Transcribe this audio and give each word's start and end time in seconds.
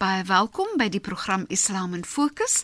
Baie 0.00 0.22
welkom 0.24 0.78
by 0.80 0.86
die 0.88 1.02
program 1.04 1.42
Islam 1.52 1.92
in 1.92 2.06
Fokus. 2.08 2.62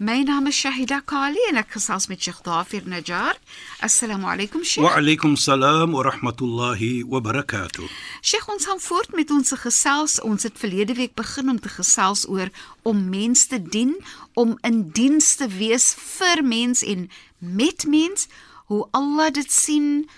My 0.00 0.22
naam 0.24 0.46
is 0.48 0.56
Shahida 0.56 1.02
Kali 1.04 1.42
en 1.50 1.58
ek 1.60 1.74
gesels 1.74 2.06
met 2.08 2.22
Sheikh 2.24 2.38
Dafir 2.46 2.86
Najjar. 2.88 3.36
Assalamu 3.84 4.24
alaykum 4.32 4.62
Sheikh. 4.64 4.86
Wa 4.86 4.94
alaykum 4.96 5.34
salaam 5.36 5.92
wa 5.92 6.06
rahmatullahi 6.06 7.02
wa 7.04 7.20
barakatuh. 7.20 7.84
Sheikh, 8.24 8.48
ons 8.48 8.64
gaan 8.70 8.80
voort 8.80 9.12
met 9.12 9.28
ons 9.36 9.52
gesels. 9.66 10.16
Ons 10.24 10.48
het 10.48 10.56
verlede 10.56 10.96
week 10.96 11.12
begin 11.12 11.52
om 11.52 11.60
te 11.60 11.68
gesels 11.68 12.24
oor 12.24 12.48
om 12.88 13.04
mens 13.12 13.44
te 13.52 13.60
dien, 13.60 13.92
om 14.32 14.56
in 14.64 14.86
diens 14.96 15.34
te 15.36 15.50
wees 15.58 15.90
vir 16.16 16.40
mens 16.40 16.80
en 16.80 17.10
met 17.36 17.84
mens, 17.84 18.30
hoe 18.72 18.86
Allah 18.96 19.28
dit 19.36 19.52
sien, 19.52 20.08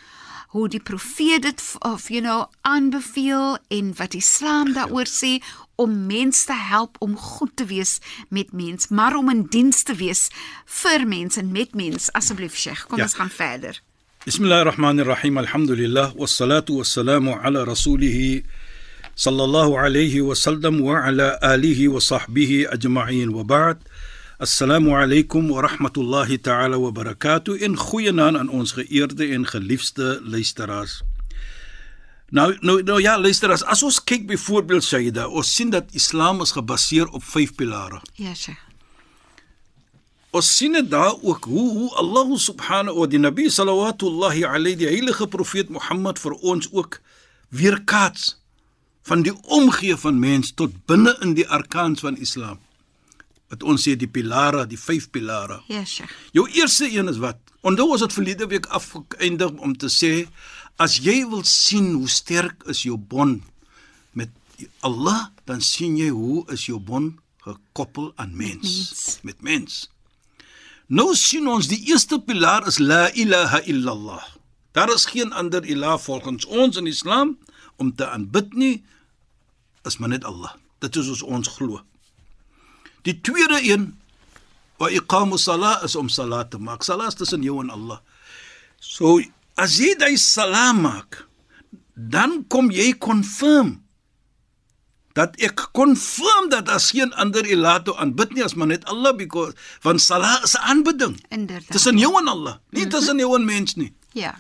hoe 0.51 0.69
die 0.69 0.81
profeet 0.83 1.43
dit 1.43 1.63
of 1.87 2.09
you 2.11 2.21
know 2.23 2.47
aanbeveel 2.67 3.59
en 3.69 3.93
wat 3.97 4.15
Islam 4.19 4.73
daaroor 4.75 5.07
sê 5.07 5.37
om 5.79 6.07
mens 6.07 6.45
te 6.45 6.57
help 6.59 6.97
om 6.99 7.15
goed 7.17 7.53
te 7.57 7.65
wees 7.65 7.99
met 8.29 8.51
mens, 8.53 8.89
maar 8.89 9.15
om 9.17 9.31
in 9.31 9.45
diens 9.49 9.83
te 9.83 9.95
wees 9.95 10.27
vir 10.83 11.07
mens 11.07 11.37
en 11.41 11.53
met 11.53 11.75
mens. 11.75 12.11
Asseblief 12.13 12.57
Sheikh, 12.57 12.87
kom 12.89 12.99
Ja. 12.99 13.05
ons 13.05 13.15
gaan 13.15 13.31
verder. 13.31 13.81
Bismillahirrahmanirrahim. 14.25 15.39
Alhamdulillah 15.39 16.13
wassalatu 16.17 16.77
wassalamu 16.83 17.39
ala 17.43 17.65
rasulih 17.65 18.43
sallallahu 19.15 19.79
alayhi 19.79 20.21
wa 20.21 20.35
sallam 20.35 20.81
wa 20.83 21.01
ala 21.07 21.39
alihi 21.41 21.89
wa 21.89 22.01
sahbihi 22.01 22.67
ajma'in 22.69 23.31
wa 23.33 23.43
ba'd. 23.45 23.79
Assalamu 24.41 24.97
alaykum 24.97 25.51
wa 25.51 25.61
rahmatullahi 25.61 26.39
ta'ala 26.41 26.79
wa 26.79 26.91
barakatuh. 26.91 27.61
In 27.61 27.77
goeienaand 27.77 28.39
aan 28.41 28.49
ons 28.49 28.73
geëerde 28.73 29.27
en 29.37 29.45
geliefde 29.45 30.21
luisteraars. 30.25 31.03
Nou 32.33 32.57
nou 32.61 32.83
nou 32.83 32.97
ja, 33.05 33.19
luisteraars, 33.21 33.67
as 33.69 33.83
ons 33.85 33.99
kyk 34.01 34.25
byvoorbeeld 34.31 34.85
Sayyida, 34.85 35.27
ons 35.29 35.51
sien 35.55 35.69
dat 35.69 35.93
Islam 35.93 36.41
is 36.41 36.55
gebaseer 36.57 37.13
op 37.13 37.25
5 37.25 37.53
pilare. 37.55 38.01
Ja 38.17 38.33
Sheikh. 38.35 38.65
Ons 40.31 40.57
sien 40.57 40.73
dit 40.73 40.89
daar 40.91 41.21
ook 41.21 41.45
hoe 41.45 41.69
hoe 41.77 41.91
Allah 42.01 42.33
subhanahu 42.39 42.97
wa 43.03 43.07
die 43.13 43.21
Nabi 43.21 43.51
sallallahu 43.51 44.09
alayhi 44.49 44.77
die 44.77 44.89
heilige 44.89 45.29
profeet 45.29 45.69
Mohammed 45.69 46.19
vir 46.19 46.39
ons 46.41 46.73
ook 46.73 47.01
weerkaats 47.49 48.41
van 49.03 49.21
die 49.21 49.37
omgee 49.53 49.97
van 49.97 50.19
mens 50.19 50.55
tot 50.55 50.73
binne 50.87 51.17
in 51.21 51.37
die 51.37 51.49
arkaans 51.49 52.01
van 52.01 52.17
Islam. 52.17 52.57
Wat 53.51 53.65
ons 53.67 53.83
sê 53.83 53.97
die 53.99 54.09
pilare, 54.11 54.65
die 54.71 54.79
vyf 54.79 55.09
pilare. 55.11 55.61
Ja 55.69 55.85
Sheikh. 55.85 56.13
Jou 56.37 56.47
eerste 56.55 56.87
een 56.87 57.11
is 57.11 57.19
wat? 57.23 57.39
Onthou 57.67 57.91
ons 57.97 58.05
het 58.05 58.15
verlede 58.15 58.47
week 58.51 58.69
afgeëindig 58.71 59.59
om 59.59 59.75
te 59.77 59.91
sê 59.91 60.13
as 60.81 61.01
jy 61.03 61.25
wil 61.29 61.43
sien 61.45 61.93
hoe 61.93 62.09
sterk 62.09 62.63
is 62.71 62.85
jou 62.87 62.97
bond 62.97 63.43
met 64.17 64.31
Allah, 64.87 65.29
dan 65.45 65.61
sien 65.65 65.97
jy 65.99 66.09
hoe 66.15 66.45
is 66.55 66.69
jou 66.69 66.79
bond 66.79 67.19
gekoppel 67.45 68.13
aan 68.21 68.37
mens, 68.37 68.69
mens. 68.69 69.19
met 69.23 69.43
mens. 69.43 69.81
Nou 70.91 71.13
sien 71.17 71.47
ons 71.49 71.69
die 71.71 71.81
eerste 71.91 72.21
pilaar 72.23 72.67
is 72.69 72.79
la 72.79 73.09
ilaha 73.13 73.61
illallah. 73.71 74.23
Daar 74.73 74.93
is 74.95 75.07
geen 75.11 75.33
ander 75.33 75.65
ilah 75.67 75.99
volgens 75.99 76.47
ons 76.47 76.77
in 76.77 76.87
Islam 76.87 77.37
om 77.77 77.95
te 77.95 78.07
aanbid 78.07 78.53
nie 78.55 78.75
is 79.85 79.99
maar 79.99 80.13
net 80.13 80.25
Allah. 80.25 80.55
Dit 80.79 80.97
is 80.97 81.09
ons 81.09 81.23
ons 81.23 81.49
glo. 81.57 81.81
Die 83.07 83.21
tweede 83.21 83.61
een 83.65 83.91
wa 84.81 84.89
iqamu 84.89 85.39
salat 85.39 85.85
is 85.85 85.97
om 85.97 86.09
salat 86.09 86.51
te 86.51 86.59
maak. 86.59 86.83
Salat 86.83 87.17
tussen 87.17 87.45
jou 87.45 87.61
en 87.63 87.71
Allah. 87.71 88.01
So 88.81 89.21
as 89.61 89.77
jy 89.81 89.95
daai 90.01 90.17
salat 90.17 90.77
maak, 90.77 91.25
dan 91.95 92.45
kom 92.49 92.71
jy 92.73 92.93
confirm 92.97 93.81
dat 95.19 95.35
ek 95.43 95.69
confirm 95.77 96.49
dat 96.53 96.71
as 96.71 96.93
geen 96.95 97.11
ander 97.19 97.45
ilah 97.45 97.81
toe 97.85 97.97
aanbid 97.99 98.33
nie 98.37 98.45
as 98.47 98.55
maar 98.55 98.71
net 98.71 98.87
Allah 98.89 99.13
because 99.17 99.57
van 99.85 99.99
salat 99.99 100.47
is 100.47 100.55
aanbidding. 100.57 101.19
Inderdaad. 101.29 101.73
Tussen 101.75 101.99
jou 101.99 102.15
en 102.21 102.31
Allah, 102.31 102.57
nie 102.71 102.87
tussen 102.87 103.19
jou 103.19 103.35
en 103.37 103.45
mens 103.45 103.77
nie. 103.77 103.91
Ja. 104.17 104.37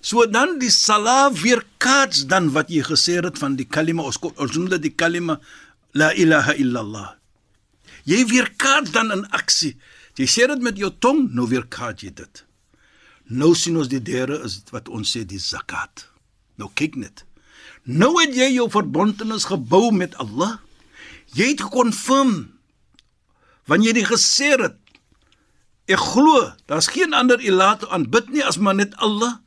So 0.00 0.24
dan 0.26 0.56
die 0.62 0.72
salat 0.72 1.36
weer 1.42 1.62
kaats 1.82 2.24
dan 2.30 2.50
wat 2.56 2.72
jy 2.72 2.82
gesê 2.86 3.20
het 3.20 3.38
van 3.38 3.58
die 3.60 3.68
kalima 3.68 4.06
ons, 4.08 4.18
ons 4.18 4.56
noem 4.56 4.72
dit 4.76 4.88
die 4.88 4.96
kalima 4.96 5.38
la 5.92 6.12
ilaha 6.16 6.56
illallah. 6.56 7.08
Jy 8.06 8.22
weer 8.30 8.50
kaats 8.56 8.92
dan 8.94 9.10
in 9.14 9.24
aksie. 9.34 9.74
Jy 10.16 10.26
sê 10.30 10.46
dit 10.48 10.62
met 10.62 10.78
jou 10.78 10.92
tong, 11.02 11.26
nou 11.34 11.48
weer 11.50 11.66
kaats 11.66 12.06
jy 12.06 12.12
dit. 12.14 12.42
Nou 13.26 13.52
sien 13.58 13.76
ons 13.76 13.90
die 13.90 14.02
derde 14.02 14.38
is 14.46 14.60
wat 14.70 14.88
ons 14.88 15.10
sê 15.16 15.24
die 15.26 15.42
zakat. 15.42 16.06
Nou 16.56 16.70
kyk 16.78 16.96
net. 17.00 17.24
Nou 17.82 18.14
het 18.20 18.34
jy 18.34 18.52
jou 18.54 18.68
verbontenis 18.70 19.48
gebou 19.50 19.90
met 19.94 20.14
Allah. 20.22 20.58
Jy 21.34 21.52
het 21.52 21.66
gekonfirm 21.66 22.36
wanneer 23.66 23.98
jy 23.98 24.06
gesê 24.14 24.54
het 24.60 24.78
Ek 25.86 26.02
glo 26.02 26.50
daar's 26.66 26.88
geen 26.90 27.14
ander 27.14 27.38
ilah 27.38 27.76
te 27.78 27.86
aanbid 27.94 28.32
nie 28.34 28.42
as 28.42 28.58
maar 28.58 28.74
net 28.74 28.96
Allah 28.98 29.38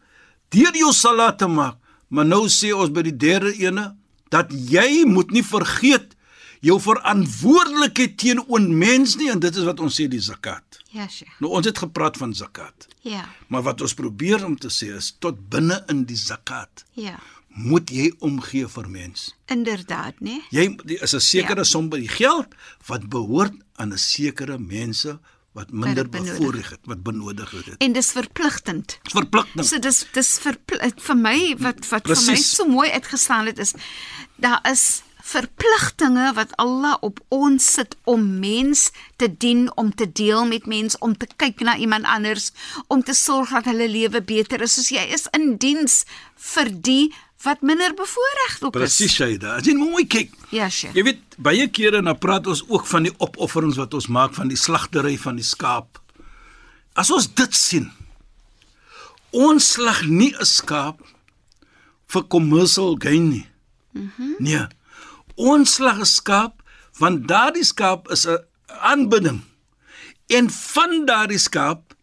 deur 0.55 0.71
jou 0.73 0.91
salat 0.95 1.37
te 1.37 1.47
maak. 1.51 1.75
Maar 2.09 2.25
nou 2.25 2.47
sê 2.49 2.71
ons 2.73 2.89
by 2.89 3.03
die 3.05 3.15
derde 3.15 3.51
ene 3.59 3.91
dat 4.33 4.49
jy 4.49 5.03
moet 5.05 5.33
nie 5.35 5.43
vergeet 5.45 6.15
jou 6.59 6.79
verantwoordelikheid 6.81 8.17
teenoor 8.19 8.61
mens 8.61 9.15
nie 9.19 9.29
en 9.31 9.39
dit 9.39 9.55
is 9.55 9.63
wat 9.67 9.79
ons 9.79 9.95
sê 9.99 10.07
die 10.11 10.19
zakat. 10.21 10.79
Ja 10.91 11.07
Sheikh. 11.07 11.35
Nou 11.39 11.51
ons 11.53 11.65
het 11.69 11.77
gepraat 11.77 12.17
van 12.17 12.33
zakat. 12.33 12.87
Ja. 13.05 13.25
Maar 13.47 13.61
wat 13.63 13.81
ons 13.81 13.93
probeer 13.93 14.45
om 14.45 14.57
te 14.57 14.67
sê 14.73 14.89
is 14.95 15.13
tot 15.19 15.37
binne 15.49 15.83
in 15.89 16.05
die 16.05 16.17
zakat 16.17 16.85
Ja. 16.93 17.19
moet 17.49 17.89
jy 17.89 18.11
omgee 18.19 18.67
vir 18.67 18.89
mens. 18.89 19.35
Inderdaad, 19.47 20.13
né? 20.21 20.39
Jy 20.51 20.77
die 20.85 20.97
is 21.01 21.13
'n 21.15 21.19
sekere 21.19 21.49
Ja. 21.55 21.63
ja. 21.63 21.63
som 21.63 21.89
by 21.89 21.99
die 21.99 22.07
geld 22.07 22.47
wat 22.87 23.09
behoort 23.09 23.53
aan 23.75 23.93
'n 23.93 23.97
sekere 23.97 24.57
mense 24.59 25.19
wat 25.57 25.71
minder 25.71 26.09
bevoorreg 26.09 26.69
het, 26.69 26.79
wat 26.83 27.03
benodig 27.03 27.51
het. 27.51 27.77
En 27.77 27.93
dis 27.93 28.11
verpligtend. 28.11 28.99
Dis 29.03 29.17
verpligting. 29.17 29.65
So 29.65 29.79
dis 29.79 30.05
dis 30.13 30.31
vir 30.43 30.57
vir 31.07 31.17
my 31.17 31.37
wat 31.59 31.85
wat 31.89 32.09
vir 32.09 32.25
my 32.29 32.35
so 32.43 32.67
mooi 32.69 32.89
uitgestaan 32.91 33.49
het 33.49 33.59
is 33.59 33.73
daar 34.37 34.61
is 34.69 35.01
verpligtinge 35.29 36.31
wat 36.33 36.55
Allah 36.57 36.97
op 37.05 37.19
ons 37.33 37.65
sit 37.73 37.95
om 38.09 38.23
mens 38.39 38.89
te 39.15 39.29
dien, 39.37 39.67
om 39.77 39.91
te 39.95 40.07
deel 40.11 40.45
met 40.49 40.65
mens, 40.65 40.97
om 40.97 41.17
te 41.17 41.27
kyk 41.35 41.61
na 41.65 41.77
iemand 41.77 42.07
anders, 42.09 42.51
om 42.87 43.03
te 43.03 43.13
sorg 43.13 43.53
dat 43.53 43.69
hulle 43.69 43.89
lewe 43.89 44.23
beter 44.25 44.63
is. 44.65 44.77
Soos 44.79 44.89
jy 44.95 45.05
is 45.13 45.27
in 45.37 45.57
diens 45.61 46.03
vir 46.53 46.71
die 46.73 47.11
wat 47.43 47.61
minder 47.61 47.93
bevoorreg 47.93 48.57
ook 48.61 48.75
is. 48.75 48.81
Presies, 48.81 49.15
Shaida. 49.15 49.55
As 49.59 49.67
jy 49.67 49.75
mooi 49.77 50.03
kyk. 50.07 50.33
Ja, 50.51 50.67
Sheikh. 50.69 50.95
Jy 50.97 51.05
weet, 51.07 51.37
baie 51.39 51.67
kere 51.71 52.01
dan 52.03 52.17
praat 52.19 52.47
ons 52.51 52.65
ook 52.67 52.87
van 52.89 53.07
die 53.07 53.13
opofferings 53.17 53.79
wat 53.79 53.95
ons 53.95 54.09
maak 54.11 54.35
van 54.35 54.51
die 54.51 54.59
slagtery 54.59 55.15
van 55.21 55.39
die 55.39 55.47
skaap. 55.47 56.01
As 56.99 57.11
ons 57.15 57.29
dit 57.39 57.55
sien, 57.55 57.87
ons 59.31 59.71
slag 59.75 60.03
nie 60.07 60.33
'n 60.35 60.45
skaap 60.45 60.99
vir 62.07 62.23
commercial 62.27 62.97
gain 62.99 63.29
nie. 63.29 63.47
Mhm. 63.93 64.11
Mm 64.17 64.35
nee. 64.39 64.65
Ons 65.35 65.73
slag 65.73 65.99
'n 65.99 66.05
skaap 66.05 66.63
want 66.99 67.27
daardie 67.27 67.63
skaap 67.63 68.09
is 68.11 68.27
'n 68.27 68.43
aanbidding. 68.67 69.41
En 70.27 70.49
van 70.49 71.05
daardie 71.05 71.39
skaap 71.39 71.95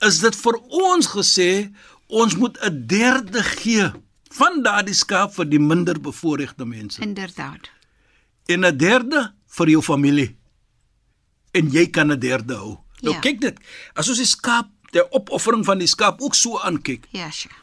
is 0.00 0.18
dit 0.18 0.36
vir 0.36 0.56
ons 0.68 1.06
gesê 1.06 1.70
ons 2.08 2.36
moet 2.36 2.56
'n 2.62 2.86
derde 2.86 3.42
gee 3.42 3.92
van 4.38 4.62
daardie 4.62 4.94
skaap 4.94 5.34
vir 5.34 5.44
die 5.50 5.58
minder 5.60 6.00
bevoorregte 6.00 6.64
mense 6.64 7.02
Inderdaad. 7.02 7.70
en 8.48 8.64
'n 8.64 8.76
derde 8.76 9.32
vir 9.46 9.68
jou 9.68 9.82
familie. 9.82 10.36
En 11.52 11.68
jy 11.70 11.86
kan 11.90 12.10
'n 12.12 12.18
derde 12.18 12.54
hou. 12.54 12.78
Nou 13.02 13.14
Ja. 13.14 13.20
kyk 13.20 13.40
dit, 13.40 13.58
as 13.94 14.08
ons 14.08 14.18
die 14.18 14.26
skaap, 14.26 14.68
die 14.92 15.02
opoffering 15.12 15.64
van 15.64 15.78
die 15.78 15.86
skaap 15.86 16.20
ook 16.20 16.34
so 16.34 16.58
aankyk, 16.58 17.06
Ja, 17.10 17.30
Sheikh. 17.30 17.56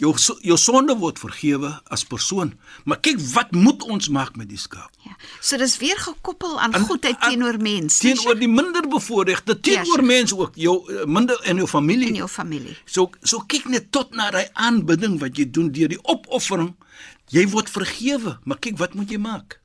Jou 0.00 0.14
jou 0.40 0.56
sonde 0.58 0.96
word 0.98 1.18
vergewe 1.18 1.80
as 1.92 2.04
persoon. 2.04 2.54
Maar 2.84 2.98
kyk 3.00 3.18
wat 3.34 3.52
moet 3.52 3.82
ons 3.82 4.08
maak 4.08 4.36
met 4.36 4.48
die 4.48 4.58
skaap? 4.58 4.90
Ja. 5.04 5.12
So 5.40 5.56
dis 5.56 5.76
weer 5.78 5.96
gekoppel 5.98 6.60
aan 6.60 6.74
Aan- 6.74 6.86
goedheid 6.88 7.20
teenoor 7.20 7.58
mens, 7.60 8.00
nie, 8.02 8.14
Teenoor 8.14 8.38
die 8.38 8.48
minder 8.48 8.88
bevoorregte, 8.88 9.60
teenoor 9.60 9.84
Sheikh. 10.00 10.06
mense 10.06 10.36
ook, 10.36 10.52
jou 10.54 10.92
eh, 10.92 11.04
minder 11.06 11.40
en 11.44 11.56
jou 11.56 11.68
familie. 11.68 12.08
in 12.08 12.14
jou 12.14 12.28
familie. 12.28 12.76
So 12.84 13.10
so 13.22 13.38
kyk 13.46 13.64
net 13.68 13.90
tot 13.92 14.14
na 14.14 14.30
daai 14.30 14.48
aanbidding 14.52 15.18
wat 15.20 15.36
jy 15.36 15.50
doen 15.50 15.70
deur 15.72 15.88
die 15.88 16.00
opoffering. 16.02 16.74
Jy 17.28 17.46
word 17.48 17.70
vergewe, 17.70 18.38
maar 18.44 18.58
kyk 18.58 18.78
wat 18.78 18.94
moet 18.94 19.10
jy 19.10 19.18
maak? 19.18 19.60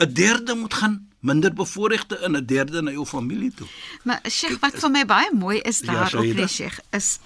'n 0.00 0.12
Derde 0.14 0.54
moet 0.54 0.74
gaan 0.74 1.08
minder 1.20 1.52
bevoorregte 1.52 2.18
in 2.22 2.36
'n 2.36 2.46
derde 2.46 2.82
na 2.82 2.90
jou 2.90 3.06
familie 3.06 3.52
toe. 3.54 3.66
Maar 4.02 4.20
Sheikh, 4.28 4.60
wat 4.60 4.74
vir 4.74 4.90
my 4.90 5.04
baie 5.06 5.30
mooi 5.32 5.58
is 5.60 5.78
Ja, 5.80 5.86
daar 5.92 6.14
ook 6.14 6.24
Shaida. 6.24 6.40
nie 6.40 6.46
Sheikh, 6.48 6.78
is 6.92 7.18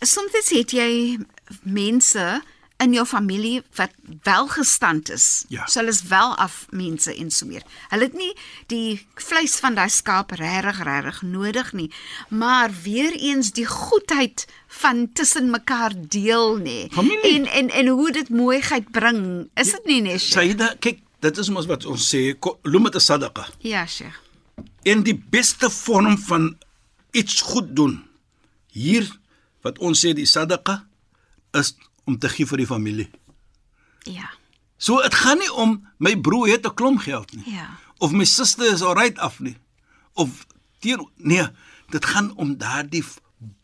soms 0.00 0.50
het 0.50 0.70
jy 0.70 1.18
mense 1.62 2.42
in 2.82 2.92
jou 2.92 3.04
familie 3.06 3.62
wat 3.78 3.92
welgestand 4.26 5.10
is. 5.10 5.44
Ja. 5.48 5.66
So 5.66 5.78
hulle 5.78 5.92
is 5.92 6.02
wel 6.10 6.34
af 6.42 6.66
mense 6.70 7.14
en 7.14 7.30
so 7.30 7.46
meer. 7.46 7.62
Hulle 7.92 8.08
het 8.08 8.16
nie 8.18 8.32
die 8.72 9.06
vleis 9.14 9.56
van 9.62 9.76
daai 9.78 9.88
skaap 9.92 10.34
regtig 10.38 10.82
regtig 10.84 11.22
nodig 11.22 11.72
nie, 11.72 11.90
maar 12.28 12.74
weer 12.82 13.14
eens 13.14 13.52
die 13.54 13.66
goedheid 13.66 14.46
van 14.80 15.06
tussen 15.12 15.50
mekaar 15.50 15.94
deel 15.96 16.58
nê. 16.58 16.78
En 17.22 17.46
en 17.46 17.70
en 17.70 17.88
hoe 17.88 18.10
dit 18.12 18.28
mooiheid 18.28 18.90
bring. 18.90 19.48
Is 19.54 19.72
dit 19.76 19.86
nie 19.86 20.00
nee 20.02 20.18
Sheikh? 20.18 20.34
Saida, 20.34 20.74
kyk, 20.80 21.00
dit 21.24 21.38
is 21.38 21.48
mos 21.48 21.70
wat 21.70 21.86
ons 21.86 22.10
sê, 22.10 22.34
noem 22.62 22.90
dit 22.90 22.94
'n 22.94 23.00
sadaqa. 23.00 23.48
Ja 23.58 23.86
Sheikh. 23.86 24.18
En 24.82 25.02
die 25.02 25.16
beste 25.30 25.70
vorm 25.70 26.18
van 26.18 26.56
iets 27.10 27.40
goed 27.40 27.76
doen 27.76 28.02
hier 28.70 29.06
wat 29.64 29.78
ons 29.82 30.00
sê 30.04 30.12
die 30.16 30.28
sadaqa 30.28 30.82
is 31.56 31.74
om 32.04 32.18
te 32.20 32.28
gee 32.28 32.46
vir 32.46 32.60
die 32.62 32.68
familie. 32.68 33.08
Ja. 34.04 34.28
So 34.76 35.00
dit 35.02 35.14
gaan 35.14 35.38
nie 35.40 35.50
om 35.52 35.78
my 35.98 36.14
broer 36.20 36.48
het 36.54 36.66
'n 36.66 36.74
klomp 36.74 37.00
geld 37.00 37.32
nie. 37.32 37.54
Ja. 37.56 37.78
Of 37.98 38.12
my 38.12 38.24
suster 38.24 38.72
is 38.72 38.82
alright 38.82 39.18
af 39.18 39.40
nie. 39.40 39.56
Of 40.14 40.46
teen 40.80 41.08
nee, 41.16 41.46
dit 41.90 42.04
gaan 42.04 42.32
om 42.36 42.56
daardie 42.56 43.04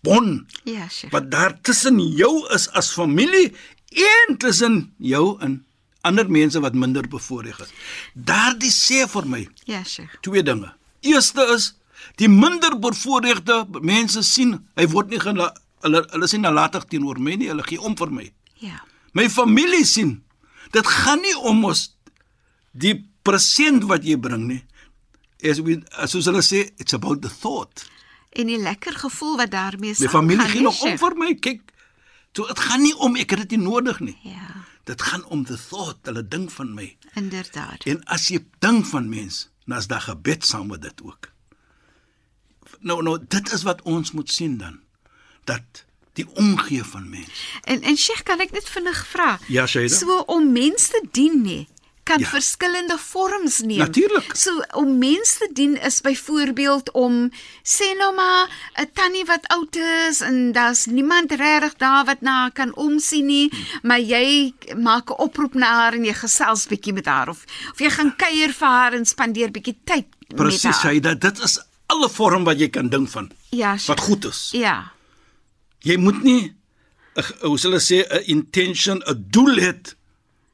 bon 0.02 0.46
Ja 0.64 0.88
Sheikh. 0.88 1.12
wat 1.12 1.30
daar 1.30 1.60
tussen 1.60 1.98
jou 2.16 2.46
is 2.54 2.68
as 2.70 2.92
familie 2.92 3.52
en 3.90 4.36
tussen 4.38 4.94
jou 4.98 5.36
en 5.40 5.64
ander 6.00 6.30
mense 6.30 6.60
wat 6.60 6.74
minder 6.74 7.08
bevoordeel 7.08 7.60
is. 7.60 7.72
Daardie 8.14 8.70
sê 8.72 9.06
vir 9.08 9.26
my 9.26 9.48
Ja 9.64 9.84
Sheikh. 9.84 10.20
twee 10.20 10.42
dinge. 10.42 10.72
Eerste 11.00 11.46
is 11.54 11.74
die 12.16 12.28
minder 12.28 12.78
bevoordeelde 12.78 13.66
mense 13.80 14.22
sien 14.22 14.68
hy 14.76 14.86
word 14.86 15.08
nie 15.10 15.18
hulle 15.82 16.02
hulle 16.12 16.28
sien 16.28 16.40
nalatig 16.44 16.84
teenoor 16.90 17.18
my 17.20 17.34
nie, 17.40 17.48
hulle 17.48 17.62
gee 17.66 17.80
om 17.80 17.96
vir 17.96 18.10
my. 18.12 18.26
Ja. 18.60 18.80
My 19.12 19.28
familie 19.30 19.84
sien. 19.84 20.22
Dit 20.72 20.86
gaan 20.86 21.20
nie 21.24 21.36
om 21.38 21.64
ons 21.64 21.96
die 22.72 22.94
present 23.26 23.84
wat 23.90 24.04
jy 24.06 24.16
bring 24.20 24.46
nie. 24.46 24.60
As 25.42 25.58
we 25.64 25.78
soos 26.06 26.26
hulle 26.28 26.42
sê, 26.44 26.66
it's 26.78 26.92
about 26.94 27.22
the 27.22 27.30
thought. 27.40 27.86
En 28.36 28.46
die 28.46 28.58
lekker 28.60 28.94
gevoel 28.94 29.36
wat 29.40 29.50
daarmee 29.50 29.90
My 29.90 29.94
saamgaan. 29.96 30.10
familie 30.20 30.46
gee 30.46 30.60
nie, 30.60 30.68
nog 30.68 30.82
om 30.82 30.98
vir 30.98 31.16
my. 31.18 31.34
Kyk. 31.34 31.62
So 32.36 32.46
dit 32.46 32.58
gaan 32.62 32.82
nie 32.82 32.94
om 32.96 33.16
ek 33.16 33.30
het 33.34 33.40
dit 33.48 33.56
nie 33.58 33.64
nodig 33.66 34.00
nie. 34.00 34.16
Ja, 34.22 34.64
Dit 34.84 35.02
gaan 35.02 35.24
om 35.24 35.44
the 35.44 35.56
thought, 35.68 35.98
hulle 36.06 36.22
dink 36.28 36.50
van 36.50 36.74
my. 36.74 36.96
inderdaad. 37.14 37.84
En 37.86 38.04
as 38.04 38.28
jy 38.28 38.38
dink 38.58 38.86
van 38.86 39.08
mens, 39.08 39.48
dan 39.66 39.78
is 39.78 39.86
daar 39.86 40.00
gebed 40.00 40.44
saam 40.46 40.66
met 40.70 40.82
dit 40.82 41.02
ook. 41.02 41.28
Nou 42.80 43.02
nou 43.02 43.18
dit 43.28 43.52
is 43.52 43.62
wat 43.62 43.82
ons 43.82 44.12
moet 44.12 44.30
sien 44.30 44.56
dan. 44.58 44.80
Dat 45.44 45.84
die 46.12 46.26
omgee 46.34 46.84
van 46.84 47.08
mens. 47.10 47.28
En 47.64 47.82
en 47.82 47.96
Sheikh, 47.96 48.22
kan 48.22 48.40
ek 48.40 48.50
net 48.52 48.68
vinnig 48.68 49.06
vra? 49.06 49.38
Ja, 49.48 49.66
Shaida. 49.66 49.94
So 49.94 50.18
om 50.26 50.52
mense 50.52 50.88
te 50.90 51.02
dien 51.12 51.42
nie 51.42 51.68
kan 52.02 52.18
Ja. 52.18 52.26
verskillende 52.26 52.98
vorms 52.98 53.60
neem. 53.60 53.78
Natuurlijk. 53.78 54.36
So 54.36 54.62
om 54.74 54.98
mense 54.98 55.38
te 55.38 55.48
dien 55.52 55.76
is 55.80 56.00
byvoorbeeld 56.00 56.90
om 56.92 57.30
sê 57.62 57.94
nou 57.98 58.14
maar 58.14 58.48
'n 58.80 58.90
tannie 58.94 59.24
wat 59.24 59.46
oud 59.48 59.76
is 59.76 60.20
en 60.20 60.52
daar's 60.52 60.86
niemand 60.86 61.30
regtig 61.32 61.74
daar 61.76 62.04
wat 62.04 62.20
na 62.20 62.40
haar 62.40 62.52
kan 62.52 62.74
omsien 62.76 63.26
nie, 63.26 63.48
Hmm. 63.50 63.78
maar 63.82 64.00
jy 64.00 64.52
maak 64.76 65.10
'n 65.10 65.18
oproep 65.22 65.54
na 65.54 65.66
haar 65.74 65.92
en 65.92 66.04
jy 66.04 66.12
gesels 66.14 66.66
bietjie 66.66 66.92
met 66.92 67.06
haar 67.06 67.28
of 67.28 67.44
of 67.72 67.78
jy 67.78 67.90
gaan 67.90 68.16
kuier 68.16 68.52
vir 68.52 68.68
haar 68.68 68.92
en 68.92 69.06
spandeer 69.06 69.50
bietjie 69.50 69.76
tyd 69.84 70.06
met 70.28 70.36
Presies, 70.36 70.76
haar. 70.76 70.92
jy 70.94 71.00
dat 71.00 71.20
dit 71.20 71.38
is 71.38 71.58
alle 71.86 72.08
vorm 72.08 72.44
wat 72.44 72.58
jy 72.58 72.68
kan 72.68 72.88
dink 72.88 73.08
van. 73.08 73.30
Ja, 73.50 73.70
Wat 73.70 73.80
Sheikh. 73.80 74.00
goed 74.02 74.24
is. 74.24 74.48
Ja. 74.52 74.92
Jy 75.82 75.96
moet 75.96 76.22
nie 76.22 76.52
'n 77.16 77.24
hoe 77.48 77.58
sal 77.58 77.72
hulle 77.72 77.82
sê 77.82 78.04
'n 78.06 78.24
intention, 78.26 79.02
'n 79.06 79.26
doel 79.30 79.56
hê 79.58 79.72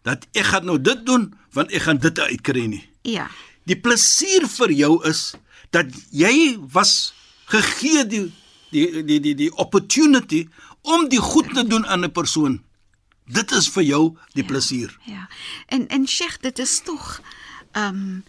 dat 0.03 0.27
ek 0.33 0.45
gaan 0.45 0.65
nou 0.65 0.79
dit 0.81 1.07
doen 1.07 1.35
want 1.53 1.73
ek 1.73 1.83
gaan 1.83 1.99
dit 1.99 2.19
uitkry 2.19 2.67
nie. 2.67 2.85
Ja. 3.03 3.31
Die 3.67 3.77
plesier 3.77 4.47
vir 4.49 4.71
jou 4.73 4.95
is 5.09 5.35
dat 5.71 5.87
jy 6.11 6.57
was 6.73 7.15
gegee 7.51 8.07
die 8.07 8.33
die 8.71 9.03
die 9.03 9.21
die 9.21 9.35
die 9.35 9.53
opportunity 9.57 10.47
om 10.83 11.09
die 11.09 11.21
goed 11.21 11.51
te 11.55 11.67
doen 11.67 11.87
aan 11.87 12.05
'n 12.05 12.13
persoon. 12.13 12.63
Dit 13.27 13.51
is 13.51 13.69
vir 13.69 13.83
jou 13.83 14.17
die 14.33 14.43
ja. 14.43 14.49
plesier. 14.49 14.99
Ja. 15.05 15.29
En 15.67 15.89
en 15.89 16.07
Sheikh, 16.07 16.39
dit 16.41 16.59
is 16.59 16.81
tog 16.85 17.21
ehm 17.73 17.95
um, 17.95 18.25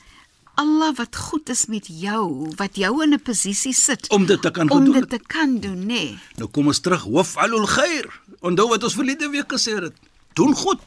Allah 0.57 0.89
wat 0.97 1.15
goed 1.15 1.49
is 1.53 1.67
met 1.69 1.85
jou, 1.85 2.49
wat 2.57 2.75
jou 2.81 3.03
in 3.03 3.13
'n 3.13 3.21
posisie 3.21 3.73
sit 3.73 4.09
Om 4.09 4.25
dit 4.25 4.41
te 4.41 4.51
kan 4.51 4.69
om 4.69 4.77
gedoen 4.77 4.93
dit 4.99 5.09
te 5.09 5.19
kan 5.27 5.59
doen, 5.59 5.79
nê. 5.79 5.85
Nee. 5.85 6.19
Nou 6.35 6.49
kom 6.49 6.67
ons 6.67 6.79
terug, 6.79 7.03
waf'alul 7.03 7.65
khair. 7.65 8.21
Onthou 8.39 8.69
wat 8.69 8.83
ons 8.83 8.93
verlede 8.93 9.29
week 9.29 9.51
gesê 9.53 9.77
het. 9.81 9.93
Doen 10.33 10.55
goed. 10.55 10.81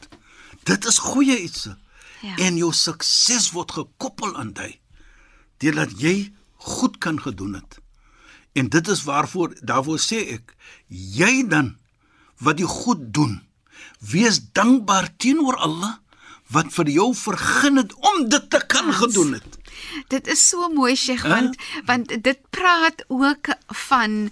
Dit 0.63 0.85
is 0.85 0.97
goeie 0.97 1.41
iets. 1.41 1.67
Ja. 2.21 2.35
En 2.35 2.57
jou 2.57 2.73
sukses 2.73 3.51
word 3.51 3.71
gekoppel 3.71 4.35
aan 4.35 4.53
dit. 4.53 4.77
Deurdat 5.57 5.99
jy 5.99 6.33
goed 6.55 6.97
kan 6.97 7.21
gedoen 7.21 7.53
het. 7.53 7.79
En 8.51 8.69
dit 8.69 8.87
is 8.87 9.03
waarvoor 9.03 9.55
daarvoor 9.61 9.99
sê 9.99 10.19
ek, 10.35 10.55
jy 10.87 11.47
dan 11.47 11.77
wat 12.37 12.57
die 12.57 12.67
goed 12.67 13.13
doen, 13.13 13.41
wees 13.99 14.41
dankbaar 14.51 15.13
teenoor 15.17 15.55
Allah 15.55 15.97
wat 16.51 16.73
vir 16.75 16.89
jou 16.91 17.11
vergun 17.15 17.79
het 17.79 17.93
om 17.95 18.27
dit 18.29 18.49
te 18.49 18.59
kan 18.67 18.93
gedoen 18.93 19.33
het. 19.39 19.60
Dit 20.07 20.27
is 20.27 20.47
so 20.49 20.69
mooi 20.69 20.95
Sheikh 20.95 21.23
Hè? 21.23 21.29
want 21.29 21.55
want 21.85 22.23
dit 22.23 22.37
praat 22.49 23.03
ook 23.07 23.47
van 23.67 24.29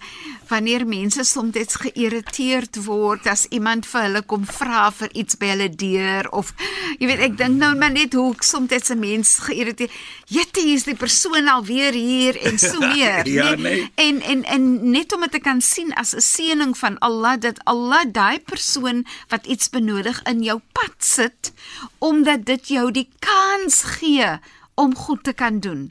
wanneer 0.48 0.86
mense 0.86 1.24
soms 1.24 1.76
geïrriteerd 1.80 2.84
word 2.84 3.26
as 3.26 3.46
iemand 3.50 3.86
vir 3.86 4.02
hulle 4.06 4.22
kom 4.22 4.44
vra 4.46 4.90
vir 4.94 5.12
iets 5.22 5.38
by 5.40 5.52
hulle 5.52 5.68
deur 5.82 6.28
of 6.36 6.52
jy 6.98 7.08
weet 7.10 7.24
ek 7.28 7.36
dink 7.40 7.58
nou 7.62 7.72
maar 7.78 7.92
net 7.94 8.14
hoe 8.18 8.34
soms 8.44 8.90
'n 8.90 8.98
mens 8.98 9.38
geïrriteerd 9.46 9.90
jette 10.26 10.60
hier's 10.60 10.84
die 10.84 10.96
persoon 10.96 11.48
alweer 11.48 11.92
hier 11.94 12.36
en 12.42 12.58
so 12.58 12.78
meer 12.94 13.26
Ja, 13.28 13.54
né? 13.54 13.62
nee. 13.62 13.90
en 13.94 14.20
en 14.20 14.44
en 14.44 14.90
net 14.90 15.12
om 15.12 15.20
dit 15.20 15.30
te 15.30 15.40
kan 15.40 15.60
sien 15.60 15.92
as 15.94 16.14
'n 16.14 16.20
seëning 16.20 16.76
van 16.78 16.98
Allah 16.98 17.40
dat 17.40 17.64
Allah 17.64 18.04
daai 18.12 18.38
persoon 18.40 19.06
wat 19.28 19.46
iets 19.46 19.70
benodig 19.70 20.22
in 20.22 20.42
jou 20.42 20.60
pad 20.72 20.94
sit 20.98 21.52
omdat 21.98 22.44
dit 22.46 22.68
jou 22.68 22.90
die 22.90 23.08
kans 23.18 23.82
gee 23.82 24.38
om 24.80 24.94
goed 24.96 25.22
te 25.24 25.32
kan 25.36 25.60
doen. 25.60 25.86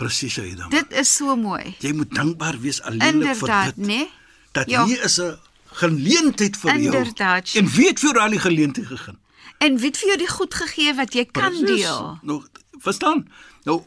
Presies 0.00 0.34
jy 0.40 0.54
dan. 0.56 0.70
Dit 0.72 0.92
is 0.98 1.10
so 1.16 1.36
mooi. 1.36 1.74
Jy 1.84 1.92
moet 1.94 2.10
dankbaar 2.16 2.56
wees 2.62 2.80
alleenlik 2.82 3.12
vir 3.36 3.48
Inderdaad, 3.48 3.74
dit. 3.76 3.86
né? 3.86 4.08
dat 4.52 4.70
Ja. 4.70 4.84
hier 4.86 5.04
is 5.04 5.18
'n 5.20 5.36
geleentheid 5.72 6.56
vir 6.56 6.70
jou. 6.70 6.82
Inderdaad. 6.84 7.52
En 7.54 7.66
wie 7.68 7.86
het 7.88 8.00
vir 8.00 8.10
jou 8.12 8.20
al 8.24 8.30
die 8.30 8.40
geleentheid 8.40 8.86
gegee? 8.86 9.14
En 9.58 9.76
wie 9.78 9.86
het 9.88 9.96
vir 9.96 10.06
jou 10.08 10.18
die 10.18 10.28
goed 10.28 10.54
gegee 10.54 10.94
wat 10.94 11.12
jy 11.14 11.24
kan 11.24 11.50
Presies. 11.52 11.66
deel? 11.84 12.18
Nou, 12.22 12.42
verstaan? 12.80 13.28
Nou, 13.64 13.82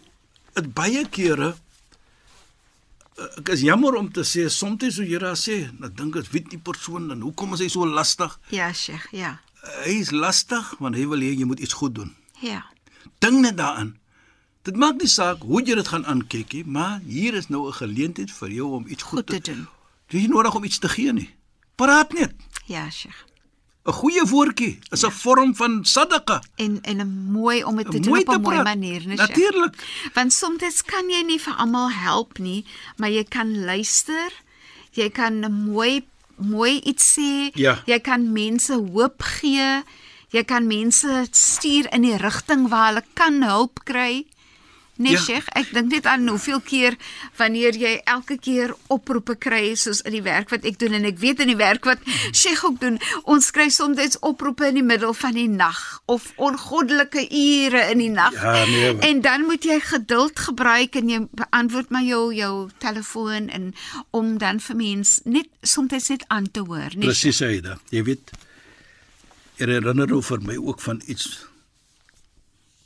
dit 0.54 0.74
baie 0.74 1.04
kere 1.10 1.56
eh, 3.18 3.38
ek 3.40 3.50
is 3.50 3.62
jammer 3.62 3.94
om 3.96 4.10
te 4.12 4.24
sê 4.24 4.48
soms 4.52 4.96
so 4.96 5.04
Here 5.04 5.36
sê, 5.36 5.70
nou 5.80 5.92
dink 5.94 6.16
ek 6.16 6.32
weet 6.32 6.50
die 6.50 6.60
persoon 6.60 7.08
dan 7.08 7.22
hoekom 7.22 7.54
is 7.54 7.60
hy 7.60 7.68
so 7.70 7.86
lastig? 7.88 8.40
Ja, 8.50 8.72
Sheikh, 8.74 9.08
ja. 9.12 9.40
Hy 9.86 10.00
is 10.00 10.12
lastig 10.12 10.76
want 10.80 10.96
hy 10.96 11.06
wil 11.08 11.20
hê 11.20 11.34
jy 11.38 11.46
moet 11.46 11.60
iets 11.60 11.74
goed 11.74 11.96
doen. 11.96 12.16
Ja. 12.42 12.66
Dink 13.20 13.40
net 13.42 13.58
daaraan. 13.58 13.96
Dit 14.66 14.78
maak 14.82 14.98
nie 14.98 15.10
saak 15.10 15.44
hoe 15.46 15.62
jy 15.62 15.76
dit 15.78 15.88
gaan 15.94 16.06
aankyk 16.10 16.54
nie, 16.58 16.64
maar 16.66 17.00
hier 17.06 17.36
is 17.38 17.50
nou 17.54 17.68
'n 17.68 17.74
geleentheid 17.74 18.32
vir 18.32 18.50
jou 18.52 18.68
om 18.78 18.86
iets 18.88 19.04
goed, 19.04 19.20
Goed 19.20 19.28
te 19.28 19.52
doen. 19.52 19.68
Jy 20.10 20.20
het 20.20 20.28
nie 20.30 20.36
nodig 20.36 20.56
om 20.56 20.64
iets 20.64 20.80
te 20.80 20.90
gee 20.90 21.14
nie. 21.14 21.30
Praat 21.76 22.14
net. 22.14 22.34
Ja, 22.66 22.90
Sheikh. 22.90 23.26
'n 23.86 23.92
Goeie 23.92 24.26
woordjie 24.26 24.80
is 24.92 25.06
'n 25.06 25.12
vorm 25.12 25.56
van 25.56 25.86
sadaqa. 25.86 26.42
En 26.56 26.82
en 26.82 26.98
'n 26.98 27.32
mooi 27.32 27.64
om 27.64 27.76
dit 27.76 27.92
te 27.92 28.00
doen 28.00 28.18
op 28.18 28.28
'n 28.28 28.32
te 28.32 28.40
mooi 28.40 28.62
manier? 28.64 29.02
Sheikh? 29.02 29.18
Natuurlik. 29.18 29.76
Want 30.14 30.34
soms 30.34 30.82
kan 30.82 31.10
jy 31.10 31.22
nie 31.22 31.40
vir 31.40 31.54
almal 31.54 31.92
help 31.92 32.38
nie, 32.38 32.66
maar 32.98 33.10
jy 33.10 33.24
kan 33.24 33.66
luister. 33.66 34.32
Jy 34.92 35.10
kan 35.10 35.46
'n 35.46 35.52
mooi 35.52 36.04
mooi 36.36 36.80
iets 36.80 37.18
sê. 37.20 37.52
Ja. 37.54 37.82
Jy 37.86 38.00
kan 38.00 38.32
mense 38.32 38.74
hoop 38.74 39.22
gee. 39.22 39.84
Jy 40.30 40.44
kan 40.44 40.68
mense 40.68 41.28
stuur 41.32 41.94
in 41.94 42.02
die 42.02 42.18
rigting 42.18 42.68
waar 42.70 42.88
hulle 42.88 43.04
kan 43.14 43.42
hulp 43.44 43.84
kry. 43.84 44.26
Nee, 44.98 45.12
Ja. 45.12 45.20
Sheikh, 45.20 45.48
ek 45.60 45.74
dink 45.74 45.92
net 45.92 46.06
aan 46.08 46.28
hoeveel 46.28 46.62
keer 46.64 46.96
wanneer 47.36 47.76
jy 47.76 48.02
elke 48.08 48.38
keer 48.40 48.72
oproepe 48.88 49.36
kry 49.36 49.74
soos 49.76 50.00
in 50.08 50.12
die 50.16 50.22
werk 50.24 50.50
wat 50.50 50.64
ek 50.64 50.80
doen 50.80 50.94
en 50.96 51.04
ek 51.06 51.18
weet 51.20 51.40
in 51.44 51.48
die 51.52 51.58
werk 51.60 51.84
wat 51.86 52.00
Sheikh 52.32 52.64
ook 52.64 52.80
doen, 52.80 53.00
ons 53.24 53.52
kry 53.52 53.68
soms 53.70 54.16
oproepe 54.22 54.68
in 54.70 54.80
die 54.80 54.84
middel 54.88 55.14
van 55.14 55.34
die 55.36 55.50
nag 55.52 55.82
of 56.06 56.32
ongoddelike 56.38 57.26
ure 57.28 57.82
in 57.92 57.98
die 57.98 58.10
nag. 58.10 58.34
Ja, 58.34 58.66
nee, 58.66 58.94
maar- 58.94 59.04
en 59.10 59.22
dan 59.22 59.42
moet 59.46 59.64
jy 59.64 59.80
geduld 59.84 60.40
gebruik 60.40 60.96
en 60.96 61.10
jy 61.10 61.20
beantwoord 61.32 61.90
maar 61.90 62.04
jou 62.08 62.34
jou 62.34 62.70
telefoon 62.80 63.50
en 63.50 63.74
om 64.12 64.38
dan 64.38 64.60
vir 64.60 64.76
mens 64.76 65.20
net 65.24 65.48
soms 65.62 66.08
net 66.10 66.24
aan 66.28 66.52
te 66.52 66.60
hoor, 66.60 66.90
nee. 66.96 67.08
Presies 67.10 67.42
Aida. 67.42 67.78
Jy 67.90 68.04
weet 68.04 68.32
er 69.58 69.68
herinner 69.68 70.08
nou 70.08 70.22
vir 70.24 70.42
my 70.42 70.56
ook 70.56 70.82
van 70.82 71.02
iets 71.08 71.46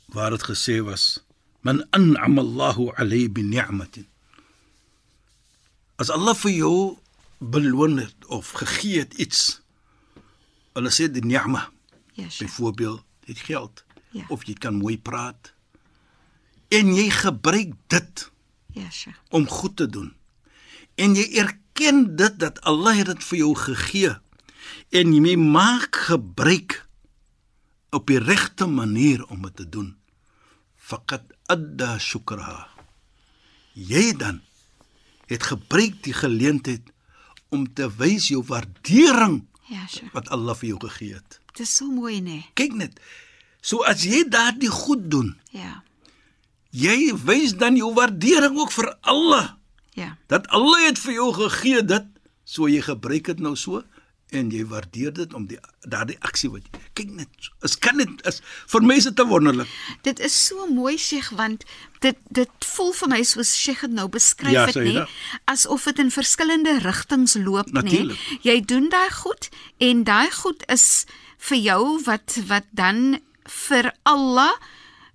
waar 0.06 0.30
dit 0.30 0.42
gesê 0.42 0.80
was 0.82 1.20
man 1.60 1.82
an'ama 1.90 2.40
Allahu 2.40 2.90
alayhi 2.96 3.28
bi 3.28 3.42
ni'matin. 3.42 4.06
As 6.00 6.10
Allah 6.10 6.34
vir 6.34 6.50
jou 6.56 6.98
beloon 7.40 7.98
het 8.00 8.26
of 8.28 8.50
gegee 8.60 8.98
het 9.04 9.14
iets. 9.20 9.60
Hulle 10.76 10.90
sê 10.92 11.10
die 11.10 11.24
ni'ma, 11.24 11.68
Ja, 12.14 12.28
Sheikh. 12.28 12.38
byvoorbeeld 12.50 13.04
dit 13.26 13.38
geld 13.38 13.84
Ja. 14.12 14.24
of 14.28 14.44
jy 14.44 14.54
kan 14.54 14.74
mooi 14.74 14.98
praat 14.98 15.52
en 16.68 16.94
jy 16.94 17.10
gebruik 17.10 17.72
dit 17.86 18.30
Ja, 18.72 18.90
Sheikh. 18.90 19.16
om 19.30 19.46
goed 19.48 19.76
te 19.76 19.86
doen. 19.86 20.14
En 20.96 21.14
jy 21.14 21.38
erken 21.38 22.16
dit 22.16 22.38
dat 22.38 22.60
Allah 22.60 22.96
het 22.96 23.06
dit 23.06 23.24
vir 23.24 23.38
jou 23.38 23.54
gegee 23.54 24.16
en 24.90 25.12
jy 25.14 25.36
maak 25.36 25.96
gebruik 25.96 26.86
op 27.90 28.06
die 28.06 28.18
regte 28.18 28.66
manier 28.66 29.24
om 29.26 29.42
dit 29.42 29.56
te 29.56 29.68
doen. 29.68 29.96
Faqad 30.76 31.22
adda 31.50 31.96
shukraha. 31.98 32.68
Jy 33.74 34.12
dan 34.20 34.40
het 35.30 35.42
gebruik 35.46 36.00
die 36.06 36.14
geleentheid 36.16 36.88
om 37.54 37.66
te 37.74 37.86
wys 37.98 38.28
jou 38.30 38.42
waardering 38.46 39.42
Ja, 39.70 39.84
Sheikh. 39.86 40.10
wat 40.14 40.28
Allah 40.34 40.56
vir 40.58 40.68
jou 40.72 40.80
gegee 40.86 41.14
het. 41.14 41.38
Dit 41.54 41.60
is 41.66 41.74
so 41.76 41.86
mooi, 41.90 42.20
nee. 42.20 42.44
Kyk 42.58 42.74
net. 42.74 42.98
So 43.62 43.84
as 43.86 44.02
jy 44.06 44.24
daardie 44.28 44.70
goed 44.70 45.10
doen, 45.10 45.36
Ja. 45.54 45.82
jy 46.70 47.14
wys 47.24 47.54
dan 47.58 47.76
jou 47.76 47.92
waardering 47.94 48.58
ook 48.58 48.72
vir 48.72 48.90
Allah. 49.00 49.54
Ja. 49.94 50.16
Dat 50.26 50.46
Allah 50.48 50.86
het 50.86 50.98
vir 50.98 51.12
jou 51.12 51.32
gegee 51.34 51.84
dit, 51.84 52.06
so 52.44 52.66
jy 52.68 52.80
gebruik 52.82 53.24
dit 53.30 53.38
nou 53.38 53.54
so 53.56 53.82
en 54.36 54.50
jy 54.54 54.64
waardeer 54.70 55.12
dit 55.14 55.34
om 55.34 55.46
die 55.50 55.58
daardie 55.88 56.18
aksie 56.26 56.50
wat 56.52 56.66
jy 56.66 56.80
kyk 57.00 57.12
net, 57.18 57.48
is 57.66 57.76
kan 57.78 58.00
dit 58.00 58.26
is 58.28 58.40
vir 58.72 58.84
my 58.86 58.96
is 59.00 59.08
dit 59.08 59.16
te 59.16 59.26
wonderlik. 59.26 59.70
Dit 60.06 60.20
is 60.20 60.36
so 60.46 60.66
mooi 60.70 60.96
Sheikh 60.98 61.30
want 61.38 61.64
dit 62.04 62.18
dit 62.30 62.68
voel 62.72 62.92
vir 63.00 63.12
my 63.14 63.20
soos 63.26 63.54
Sheikh 63.56 63.84
het 63.86 63.94
nou 63.96 64.08
beskryf 64.12 64.54
Ja, 64.54 64.66
het 64.70 64.80
nê 64.80 65.06
asof 65.50 65.88
dit 65.90 66.02
in 66.04 66.12
verskillende 66.14 66.78
rigtings 66.84 67.36
loop 67.40 67.72
nê. 67.74 68.04
Jy 68.46 68.60
doen 68.64 68.90
daai 68.92 69.10
goed 69.22 69.50
en 69.78 70.04
daai 70.04 70.30
goed 70.34 70.64
is 70.68 71.06
vir 71.48 71.64
jou 71.70 71.82
wat 72.06 72.38
wat 72.50 72.68
dan 72.76 73.20
vir 73.50 73.92
Allah 74.08 74.52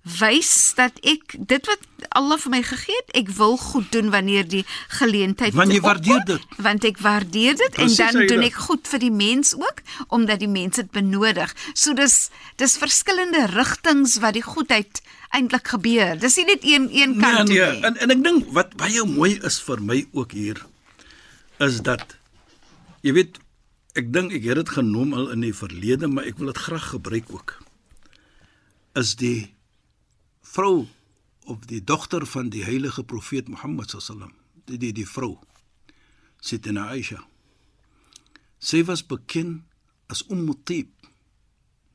wys 0.06 0.74
dat 0.78 0.98
ek 1.02 1.34
dit 1.34 1.66
wat 1.66 1.82
Allah 2.14 2.38
vir 2.38 2.52
my 2.52 2.60
gegee 2.62 2.94
het, 3.00 3.10
ek 3.18 3.30
wil 3.34 3.56
goed 3.58 3.88
doen 3.90 4.12
wanneer 4.14 4.46
die 4.46 4.62
geleentheid 5.00 5.56
Want 5.56 5.74
jy 5.74 5.80
waardeer 5.82 6.22
dit. 6.28 6.44
Want 6.62 6.86
ek 6.86 7.00
waardeer 7.02 7.56
dit 7.58 7.74
Presies, 7.74 7.98
en 7.98 8.20
dan 8.20 8.30
doen 8.30 8.44
ek 8.46 8.60
goed 8.68 8.86
vir 8.86 9.02
die 9.02 9.10
mens 9.10 9.54
ook 9.58 9.82
omdat 10.14 10.44
die 10.44 10.50
mens 10.50 10.78
dit 10.78 10.90
benodig. 10.94 11.50
So 11.74 11.96
dis 11.98 12.28
dis 12.60 12.78
verskillende 12.78 13.48
rigtings 13.50 14.20
wat 14.22 14.38
die 14.38 14.44
goedheid 14.46 15.02
eintlik 15.34 15.74
gebeur. 15.74 16.14
Dis 16.22 16.38
nie 16.38 16.46
net 16.52 16.62
een 16.62 16.86
een 16.94 17.16
kant 17.18 17.50
nee, 17.50 17.58
toe 17.58 17.72
nee. 17.74 17.82
En 17.90 17.98
en 18.06 18.14
ek 18.14 18.22
dink 18.22 18.52
wat 18.54 18.78
baie 18.78 19.02
mooi 19.10 19.34
is 19.42 19.58
vir 19.66 19.82
my 19.82 20.04
ook 20.14 20.36
hier 20.38 20.62
is 21.66 21.80
dat 21.82 22.14
jy 23.02 23.16
weet 23.16 23.42
ek 23.96 24.12
dink 24.12 24.34
ek 24.36 24.46
het 24.46 24.60
dit 24.60 24.72
genoem 24.76 25.16
al 25.16 25.30
in 25.34 25.42
die 25.42 25.54
verlede, 25.56 26.06
maar 26.06 26.28
ek 26.28 26.38
wil 26.38 26.52
dit 26.52 26.64
graag 26.68 26.90
gebruik 26.94 27.30
ook. 27.32 27.58
Is 28.94 29.16
die 29.16 29.55
vrou 30.56 30.86
of 31.46 31.66
die 31.70 31.82
dogter 31.84 32.26
van 32.26 32.50
die 32.50 32.64
heilige 32.64 33.04
profeet 33.04 33.48
Mohammed 33.52 33.92
sallam, 33.92 34.32
die 34.66 34.78
die, 34.80 34.92
die 34.92 35.06
vrou 35.06 35.36
Sidina 36.40 36.88
Aisha. 36.92 37.22
Sy 38.58 38.82
was 38.88 39.04
bekend 39.06 39.64
as 40.12 40.24
Umm 40.30 40.48
Tib. 40.64 40.92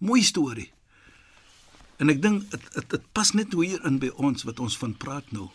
Mooi 0.01 0.22
storie. 0.25 0.70
En 2.01 2.10
ek 2.10 2.22
dink 2.22 2.48
dit 2.51 2.89
dit 2.89 3.10
pas 3.13 3.34
net 3.38 3.53
hoe 3.53 3.65
hier 3.65 3.84
in 3.88 4.00
by 4.01 4.10
ons 4.18 4.46
wat 4.48 4.60
ons 4.60 4.77
van 4.82 4.96
praat 4.98 5.27
nou. 5.36 5.50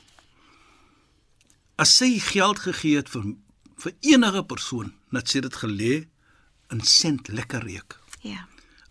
As 1.77 1.97
sy 1.99 2.17
geld 2.23 2.63
gegee 2.65 3.03
het 3.03 3.11
vir 3.13 3.35
vir 3.77 3.93
enige 4.09 4.41
persoon, 4.49 4.95
net 5.13 5.29
sy 5.29 5.43
dit 5.45 5.57
gelê 5.61 5.95
in 6.73 6.81
sent 6.81 7.29
lekker 7.29 7.67
reuk. 7.67 7.99
Ja. 8.25 8.47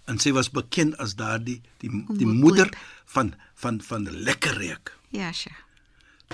En 0.05 0.19
sy 0.21 0.31
was 0.35 0.51
bekend 0.53 0.97
as 1.01 1.15
daardie 1.17 1.61
die 1.81 1.91
die 2.19 2.29
moeder 2.29 2.69
van 3.15 3.33
van 3.61 3.81
van 3.81 4.05
lekker 4.09 4.57
reuk. 4.61 4.93
Ja, 5.09 5.31
Sheikh. 5.31 5.61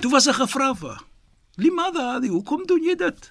Toe 0.00 0.10
was 0.12 0.28
sy 0.28 0.34
gevra 0.36 0.72
vir 0.76 1.00
Limada 1.60 2.14
hadi, 2.14 2.30
hoekom 2.32 2.64
doen 2.64 2.80
jy 2.80 2.94
dit? 2.96 3.26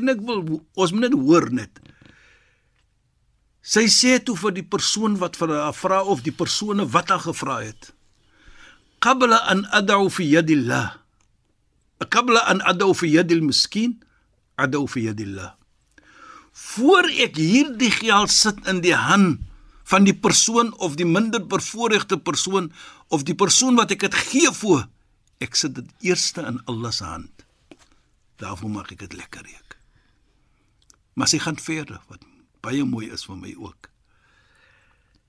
En 0.00 0.08
ek 0.08 0.22
wil 0.24 0.40
ons 0.80 0.92
moet 0.94 1.04
net 1.06 1.16
hoor 1.16 1.50
net. 1.52 1.80
Sy 3.66 3.84
sê 3.92 4.16
toe 4.22 4.36
vir 4.38 4.54
die 4.56 4.64
persoon 4.64 5.18
wat 5.20 5.36
vir 5.36 5.52
haar 5.52 5.76
vra 5.76 6.00
of 6.06 6.22
die 6.24 6.32
persone 6.32 6.86
wat 6.94 7.12
haar 7.12 7.24
gevra 7.26 7.58
het. 7.66 7.90
Qabla 9.04 9.42
an 9.52 9.66
ad'u 9.76 10.08
fi 10.08 10.24
yadillah. 10.30 10.96
Qabla 12.00 12.46
an 12.48 12.62
ad'u 12.64 12.94
fi 12.96 13.10
yadil 13.12 13.42
miskien, 13.44 13.98
ad'u 14.56 14.86
fi 14.88 15.04
yadillah. 15.10 15.52
Voor 16.56 17.08
ek 17.20 17.36
hierdie 17.36 17.92
geld 17.92 18.32
sit 18.32 18.62
in 18.70 18.80
die 18.84 18.96
hand 18.96 19.42
van 19.86 20.06
die 20.08 20.16
persoon 20.16 20.72
of 20.82 20.96
die 20.98 21.06
minder 21.06 21.42
bevoorregte 21.44 22.18
persoon 22.18 22.72
of 23.12 23.26
die 23.28 23.36
persoon 23.38 23.76
wat 23.78 23.92
ek 23.94 24.06
dit 24.08 24.16
gee 24.32 24.50
voor, 24.60 24.86
ek 25.38 25.54
sit 25.54 25.76
dit 25.76 26.08
eerste 26.08 26.42
in 26.48 26.58
Allah 26.66 26.94
se 26.94 27.04
hand. 27.04 27.44
Daarvoor 28.40 28.72
maak 28.72 28.90
ek 28.96 29.04
dit 29.04 29.14
lekker 29.14 29.44
reuk. 29.46 29.76
Maar 31.14 31.30
sy 31.30 31.38
gaan 31.44 31.60
verder 31.60 32.00
wat 32.08 32.24
baie 32.64 32.84
mooi 32.88 33.06
is 33.12 33.24
vir 33.28 33.38
my 33.38 33.52
ook. 33.54 33.90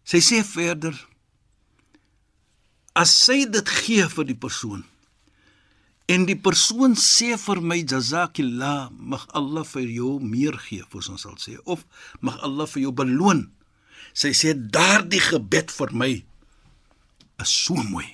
Sy 0.07 0.23
sê 0.23 0.41
verder 0.47 0.95
as 2.97 3.11
sy 3.13 3.43
dit 3.51 3.75
gee 3.83 4.07
vir 4.09 4.25
die 4.31 4.39
persoon 4.47 4.87
en 6.07 6.25
die 6.27 6.37
persoon 6.39 6.95
sê 6.95 7.35
vir 7.39 7.59
my 7.61 7.81
jazakillah 7.83 8.89
mag 8.95 9.27
Allah 9.35 9.65
vir 9.67 9.89
jou 9.91 10.17
meer 10.23 10.55
gee, 10.67 10.85
soos 10.91 11.09
ons 11.11 11.25
sal 11.27 11.35
sê, 11.41 11.57
of 11.65 11.83
mag 12.21 12.39
Allah 12.47 12.67
vir 12.71 12.87
jou 12.87 12.93
beloon. 12.95 13.47
Sy 14.17 14.31
sê 14.33 14.53
daardie 14.55 15.21
gebed 15.21 15.73
vir 15.73 15.91
my 15.93 16.11
is 17.43 17.51
so 17.51 17.75
mooi. 17.75 18.07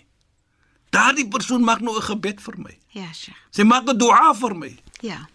Daardie 0.94 1.30
persoon 1.30 1.64
maak 1.64 1.82
nou 1.82 1.96
'n 1.98 2.02
gebed 2.02 2.42
vir 2.42 2.58
my. 2.58 2.76
Ja, 2.94 3.12
Sheikh. 3.14 3.38
Sy 3.52 3.64
maak 3.64 3.88
'n 3.88 3.98
dua 3.98 4.34
vir 4.34 4.56
my. 4.56 4.74
Ja. 5.02 5.28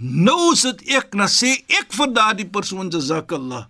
Nou 0.00 0.54
sit 0.56 0.80
ek 0.88 1.14
na 1.14 1.26
sê 1.26 1.64
ek 1.68 1.92
vir 1.92 2.08
daardie 2.12 2.48
persoon 2.48 2.90
jazakallah. 2.90 3.68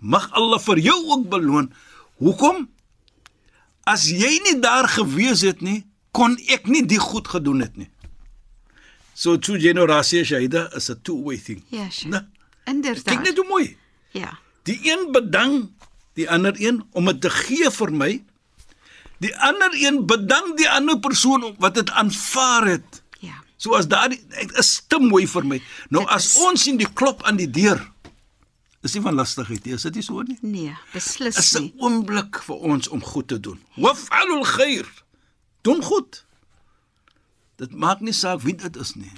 Mag 0.00 0.30
Allah 0.32 0.58
vir 0.58 0.78
jou 0.78 0.98
ook 1.12 1.28
beloon. 1.28 1.72
Hoekom? 2.18 2.68
As 3.84 4.08
jy 4.10 4.40
nie 4.42 4.60
daar 4.60 4.88
gewees 4.88 5.40
het 5.40 5.60
nie, 5.60 5.84
kon 6.12 6.36
ek 6.48 6.66
nie 6.66 6.86
die 6.86 6.98
goed 6.98 7.28
gedoen 7.28 7.60
het 7.60 7.76
nie. 7.76 7.88
So 9.14 9.36
true 9.38 9.58
generasie 9.60 10.24
Shaida 10.24 10.70
is 10.76 10.88
a 10.90 10.94
two-way 10.94 11.36
thing. 11.36 11.62
Ja, 11.68 11.90
Sheikh. 11.90 12.10
Nee, 12.10 12.20
Inderdaad. 12.64 13.04
kyk 13.04 13.22
net 13.22 13.36
hoe 13.36 13.46
mooi. 13.48 13.76
Ja. 14.16 14.38
Die 14.64 14.78
een 14.82 15.10
bedank 15.12 15.70
die 16.14 16.26
ander 16.30 16.54
een 16.60 16.82
om 16.92 17.04
dit 17.06 17.20
te 17.20 17.30
gee 17.30 17.70
vir 17.70 17.92
my. 17.92 18.24
Die 19.20 19.32
ander 19.36 19.70
een 19.76 20.06
bedank 20.06 20.56
die 20.58 20.68
ander 20.70 20.98
persoon 21.00 21.54
wat 21.58 21.74
dit 21.74 21.90
aanvaar 21.90 22.66
het. 22.66 23.02
Ja. 23.20 23.36
So 23.56 23.74
as 23.76 23.88
daardie 23.88 24.20
is 24.58 24.82
te 24.88 24.98
mooi 24.98 25.26
vir 25.28 25.44
my. 25.46 25.60
Nou 25.90 26.04
Dit 26.04 26.14
as 26.14 26.24
is- 26.24 26.36
ons 26.42 26.62
sien 26.62 26.76
die 26.80 26.88
klop 26.92 27.22
aan 27.22 27.36
die 27.36 27.50
deur. 27.50 27.80
Is 28.82 28.94
nie 28.94 29.02
van 29.04 29.14
lastigheid 29.14 29.64
nie, 29.64 29.74
is 29.74 29.82
dit 29.82 29.94
nie 29.94 30.02
so 30.02 30.22
nie? 30.22 30.38
Nee, 30.40 30.72
beslis 30.94 31.36
Is 31.36 31.52
'n 31.54 31.62
nie. 31.62 31.74
oomblik 31.78 32.40
vir 32.42 32.56
ons 32.56 32.88
om 32.88 33.02
goed 33.02 33.28
te 33.28 33.40
doen. 33.40 33.60
Waf'alul 33.76 34.42
khair. 34.44 34.88
Doen 35.62 35.82
goed. 35.82 36.24
Dit 37.60 37.74
maak 37.76 38.00
nie 38.00 38.12
saak 38.16 38.40
wie 38.40 38.54
dit 38.56 38.76
is 38.80 38.94
nie. 38.96 39.10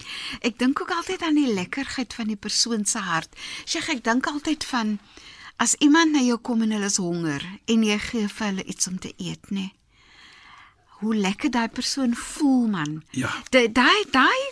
Ek 0.43 0.59
dink 0.59 0.81
ook 0.83 0.91
altyd 0.91 1.23
aan 1.23 1.35
die 1.39 1.53
lekkerheid 1.55 2.15
van 2.15 2.27
die 2.33 2.37
persoon 2.37 2.85
se 2.85 2.99
hart. 2.99 3.31
Sheikh, 3.67 3.89
ek 3.95 4.03
dink 4.05 4.27
altyd 4.27 4.65
van 4.65 4.97
as 5.63 5.77
iemand 5.79 6.13
na 6.17 6.19
jou 6.27 6.39
kom 6.43 6.63
en 6.67 6.73
hulle 6.75 6.89
is 6.91 6.97
honger 6.99 7.45
en 7.71 7.85
jy 7.87 7.99
gee 8.09 8.27
vir 8.29 8.47
hulle 8.49 8.65
iets 8.67 8.89
om 8.91 8.99
te 8.99 9.13
eet, 9.23 9.51
nê. 9.55 9.69
Hoe 11.03 11.15
lekker 11.15 11.51
daai 11.55 11.69
persoon 11.69 12.15
voel 12.19 12.67
man. 12.71 13.03
Ja. 13.11 13.31
Da- 13.51 13.69
Daai 13.69 14.03
daai 14.11 14.43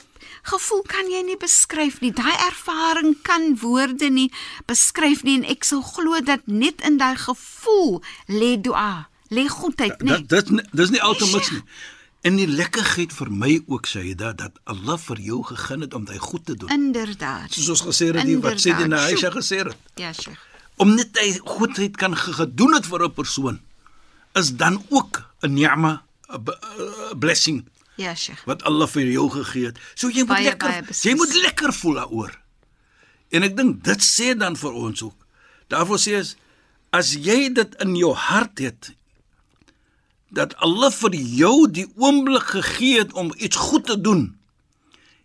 gevoel 0.47 0.83
kan 0.87 1.11
jy 1.11 1.23
nie 1.27 1.37
beskryf 1.37 2.01
nie. 2.01 2.13
Daai 2.15 2.37
ervaring 2.47 3.17
kan 3.27 3.57
woorde 3.59 4.09
nie 4.11 4.31
beskryf 4.67 5.23
nie 5.27 5.39
en 5.43 5.45
ek 5.51 5.65
sou 5.67 5.83
glo 5.83 6.21
dat 6.23 6.47
net 6.47 6.81
in 6.87 6.97
daai 6.99 7.17
gevoel 7.17 8.03
lê 8.29 8.55
dua, 8.61 9.09
lê 9.31 9.47
goedheid, 9.49 10.03
nee. 10.03 10.25
Dat 10.27 10.47
dis 10.49 10.63
dis 10.73 10.91
nie 10.91 11.03
outomaties 11.03 11.49
Sheikh. 11.49 11.63
nie. 11.65 11.73
En 12.23 12.37
die 12.37 12.47
lekkerheid 12.49 13.13
vir 13.17 13.31
my 13.33 13.63
ook 13.67 13.87
sê 13.89 14.15
dat 14.15 14.37
dat 14.39 14.59
Allah 14.65 14.99
vir 14.99 15.21
jou 15.25 15.43
gegee 15.45 15.79
het 15.81 15.95
om 15.95 16.05
dit 16.05 16.19
goed 16.19 16.45
te 16.47 16.55
doen. 16.57 16.69
Inderdaad. 16.69 17.53
Soos 17.53 17.69
ons 17.71 17.83
gesê 17.89 18.11
het, 18.13 18.25
die 18.27 18.37
wat 18.39 18.59
sê 18.61 18.75
die 18.77 18.85
Inderdaad. 18.85 19.09
Aisha 19.11 19.31
Sjoe. 19.31 19.41
gesê 19.41 19.57
het. 19.65 19.77
Ja, 19.97 20.13
Sheikh. 20.13 20.39
Om 20.77 20.95
net 20.95 21.17
hy 21.19 21.39
goedheid 21.45 21.97
kan 21.97 22.17
ge- 22.17 22.33
gedoen 22.33 22.75
het 22.75 22.87
vir 22.87 23.05
'n 23.05 23.13
persoon 23.13 23.61
is 24.35 24.57
dan 24.57 24.83
ook 24.89 25.23
'n 25.43 25.55
ni'ma, 25.55 26.03
'n 26.29 27.19
blessing 27.19 27.65
Ja, 27.97 28.15
Sheikh. 28.15 28.45
wat 28.45 28.63
Allah 28.63 28.89
vir 28.89 29.03
jou 29.11 29.31
gegee 29.31 29.65
het. 29.67 29.79
So 29.95 30.09
jy 30.09 30.19
moet 30.19 30.27
Baie, 30.29 30.45
lekker 30.45 30.69
baie 30.69 30.85
jy 31.03 31.15
moet 31.15 31.35
lekker 31.35 31.73
voel 31.73 31.95
daaroor. 31.95 32.39
En 33.31 33.43
ek 33.43 33.57
dink 33.57 33.85
dit 33.85 34.01
sê 34.03 34.37
dan 34.39 34.57
vir 34.57 34.73
ons 34.73 35.03
ook. 35.03 35.27
Daarvoor 35.69 35.99
sê 35.99 36.13
is 36.19 36.37
as 36.91 37.15
jy 37.15 37.53
dit 37.53 37.75
in 37.83 37.95
jou 37.97 38.15
hart 38.15 38.59
het 38.59 38.95
dat 40.31 40.55
Allah 40.63 40.91
vir 40.95 41.15
jou 41.15 41.71
die 41.71 41.87
oomblik 41.99 42.55
gegee 42.55 43.03
het 43.03 43.13
om 43.13 43.33
iets 43.37 43.57
goed 43.57 43.87
te 43.91 44.01
doen, 44.01 44.37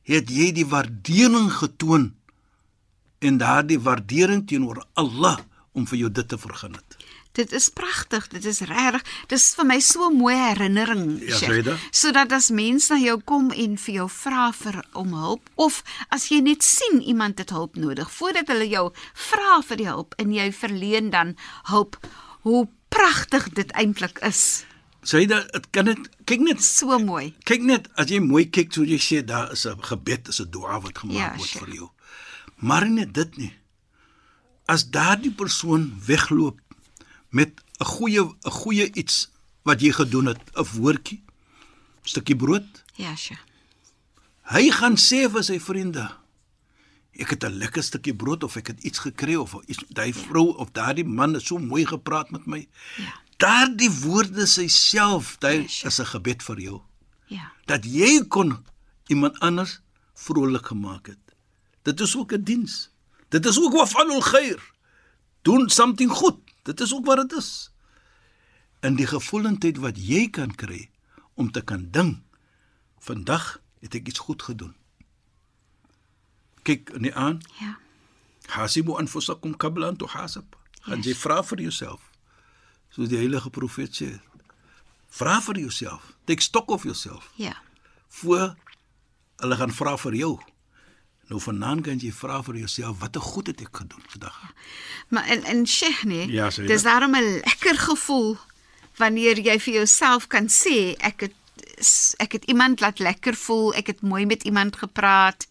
het 0.05 0.29
jy 0.29 0.51
die 0.53 0.67
waardering 0.69 1.49
getoon 1.53 2.13
en 3.25 3.37
daardie 3.41 3.79
waardering 3.81 4.45
teenoor 4.49 4.83
Allah 4.93 5.39
om 5.73 5.85
vir 5.89 6.05
jou 6.05 6.11
dit 6.11 6.27
te 6.27 6.37
vergun 6.37 6.77
het. 6.77 6.97
Dit 7.35 7.51
is 7.51 7.67
pragtig, 7.69 8.29
dit 8.31 8.45
is 8.47 8.61
regtig. 8.63 9.03
Dit 9.27 9.35
is 9.37 9.49
vir 9.57 9.65
my 9.67 9.79
so 9.79 10.07
'n 10.07 10.17
mooi 10.17 10.35
herinnering, 10.35 11.19
Ja. 11.19 11.77
Sodat 11.91 12.31
as 12.31 12.49
mense 12.49 12.93
na 12.93 12.99
jou 12.99 13.19
kom 13.25 13.51
en 13.51 13.77
vir 13.77 13.95
jou 13.95 14.09
vra 14.09 14.51
vir 14.51 14.83
om 14.93 15.13
hulp 15.13 15.49
of 15.55 15.83
as 16.09 16.29
jy 16.29 16.39
net 16.39 16.63
sien 16.63 17.01
iemand 17.01 17.37
het 17.37 17.49
hulp 17.49 17.75
nodig 17.75 18.11
voordat 18.11 18.47
hulle 18.47 18.69
jou 18.69 18.91
vra 19.13 19.61
vir 19.61 19.77
die 19.77 19.87
hulp 19.87 20.13
en 20.17 20.31
jy 20.33 20.51
verleen 20.51 21.09
dan 21.09 21.35
hulp, 21.63 21.97
hoe 22.41 22.67
pragtig 22.89 23.49
dit 23.49 23.71
eintlik 23.71 24.19
is. 24.19 24.65
Sê 25.05 25.21
dit 25.27 25.29
dit 25.53 25.65
kan 25.71 25.85
dit 25.85 26.09
kyk 26.25 26.39
net 26.41 26.61
So 26.63 26.97
mooi. 26.99 27.33
Kyk 27.45 27.61
net 27.61 27.87
as 27.95 28.09
jy 28.09 28.19
mooi 28.19 28.47
kyk 28.49 28.73
so 28.73 28.83
jy 28.83 28.97
sê 28.97 29.21
daar 29.25 29.51
is 29.53 29.65
'n 29.65 29.81
gebed, 29.81 30.27
is 30.29 30.39
'n 30.41 30.49
dua 30.51 30.79
wat 30.81 30.97
gemaak 30.97 31.15
Ja, 31.17 31.35
word 31.37 31.49
sure. 31.49 31.65
vir 31.65 31.75
jou. 31.75 31.89
Maar 32.57 32.85
nie 32.85 32.95
net 33.05 33.13
dit 33.13 33.37
nie. 33.37 33.53
As 34.67 34.89
daardie 34.89 35.31
persoon 35.31 35.93
wegloop 36.07 36.59
met 37.29 37.51
'n 37.79 37.85
goeie 37.85 38.21
'n 38.21 38.51
goeie 38.51 38.91
iets 38.93 39.29
wat 39.63 39.81
jy 39.81 39.91
gedoen 39.91 40.25
het, 40.25 40.41
'n 40.57 40.63
woordjie, 40.79 41.23
stukkie 42.03 42.35
brood, 42.35 42.65
Ja, 42.95 43.15
Sheikh. 43.15 43.39
hy 44.43 44.69
gaan 44.71 44.95
sê 44.95 45.29
vir 45.29 45.43
sy 45.43 45.59
vriende 45.59 46.09
Ek 47.15 47.29
het 47.29 47.43
'n 47.43 47.57
lekker 47.57 47.83
stukkie 47.83 48.15
brood 48.15 48.43
of 48.43 48.55
ek 48.55 48.67
het 48.67 48.83
iets 48.83 48.99
gekry 48.99 49.35
of 49.35 49.55
iets 49.67 49.83
daai 49.89 50.13
vrou 50.13 50.55
of 50.57 50.71
daardie 50.71 51.05
man 51.05 51.33
het 51.33 51.43
so 51.43 51.57
mooi 51.57 51.85
gepraat 51.85 52.31
met 52.31 52.45
my. 52.45 52.67
Ja. 52.97 53.13
Daardie 53.37 53.89
woorde 53.91 54.45
self, 54.45 55.37
dit 55.37 55.79
Ja, 55.79 55.87
is 55.87 55.99
'n 55.99 56.05
gebed 56.05 56.43
vir 56.43 56.59
jou 56.59 56.81
Ja. 57.27 57.51
dat 57.65 57.85
jy 57.85 58.25
kon 58.27 58.65
iemand 59.07 59.39
anders 59.39 59.81
vrolik 60.13 60.65
gemaak 60.65 61.07
het. 61.07 61.19
Dit 61.83 61.99
is 61.99 62.15
ook 62.17 62.31
'n 62.33 62.43
diens. 62.43 62.89
Dit 63.29 63.45
is 63.45 63.59
ook 63.59 63.73
wafalul 63.73 64.21
khair. 64.21 64.71
Doen 65.41 65.69
something 65.69 66.11
goed. 66.11 66.37
Dit 66.63 66.79
is 66.81 66.93
ook 66.93 67.05
wat 67.05 67.29
dit 67.29 67.37
is. 67.37 67.71
In 68.81 68.95
die 68.95 69.07
gevoelendheid 69.07 69.77
wat 69.77 69.97
jy 70.07 70.29
kan 70.29 70.55
kry 70.55 70.89
om 71.33 71.51
te 71.51 71.61
kan 71.61 71.87
ding. 71.91 72.23
Vandag 72.99 73.61
het 73.79 73.95
ek 73.95 74.07
iets 74.07 74.19
goed 74.19 74.41
gedoen. 74.43 74.75
Kyk 76.65 76.89
in 76.97 77.01
die 77.07 77.13
aan. 77.15 77.39
Ja. 77.61 77.75
Hasibu 78.55 78.95
anfusakum 78.99 79.55
qabla 79.57 79.87
an 79.93 79.97
tuhasab. 80.01 80.55
Gaan 80.85 81.01
jy 81.05 81.13
vra 81.17 81.39
vir 81.45 81.61
jouself. 81.65 82.01
Soos 82.93 83.09
die 83.11 83.17
heilige 83.21 83.49
profeet 83.53 83.93
sê. 83.97 84.09
Vra 85.15 85.39
vir 85.45 85.59
jouself. 85.65 86.11
Take 86.25 86.41
stock 86.41 86.69
of 86.73 86.83
yourself 86.83 87.29
Ja. 87.35 87.53
voor 88.09 88.55
hulle 89.37 89.55
gaan 89.55 89.71
vra 89.73 89.97
vir 89.97 90.13
jou. 90.15 90.39
Nou 91.29 91.39
vanaand 91.41 91.81
kan 91.83 91.97
jy 91.99 92.11
vra 92.13 92.41
vir 92.45 92.55
jouself 92.61 92.99
watter 93.01 93.21
goed 93.21 93.47
het 93.47 93.61
ek 93.61 93.77
gedoen 93.77 94.03
vandag. 94.07 94.35
Maar 95.09 95.25
en 95.25 95.43
en 95.43 95.65
Sheikh 95.67 96.03
nee, 96.03 96.27
Ja, 96.31 96.49
dis 96.49 96.83
daarom 96.83 97.15
'n 97.15 97.41
lekker 97.45 97.77
gevoel 97.77 98.37
wanneer 98.97 99.37
jy 99.39 99.59
vir 99.59 99.73
jouself 99.73 100.27
kan 100.27 100.47
sê 100.47 100.95
ek 100.97 101.19
het 101.21 101.33
ek 102.17 102.37
het 102.37 102.45
iemand 102.45 102.79
laat 102.79 102.99
lekker 102.99 103.35
voel, 103.35 103.73
ek 103.73 103.87
het 103.87 104.01
mooi 104.01 104.25
met 104.25 104.43
iemand 104.43 104.75
gepraat, 104.75 105.47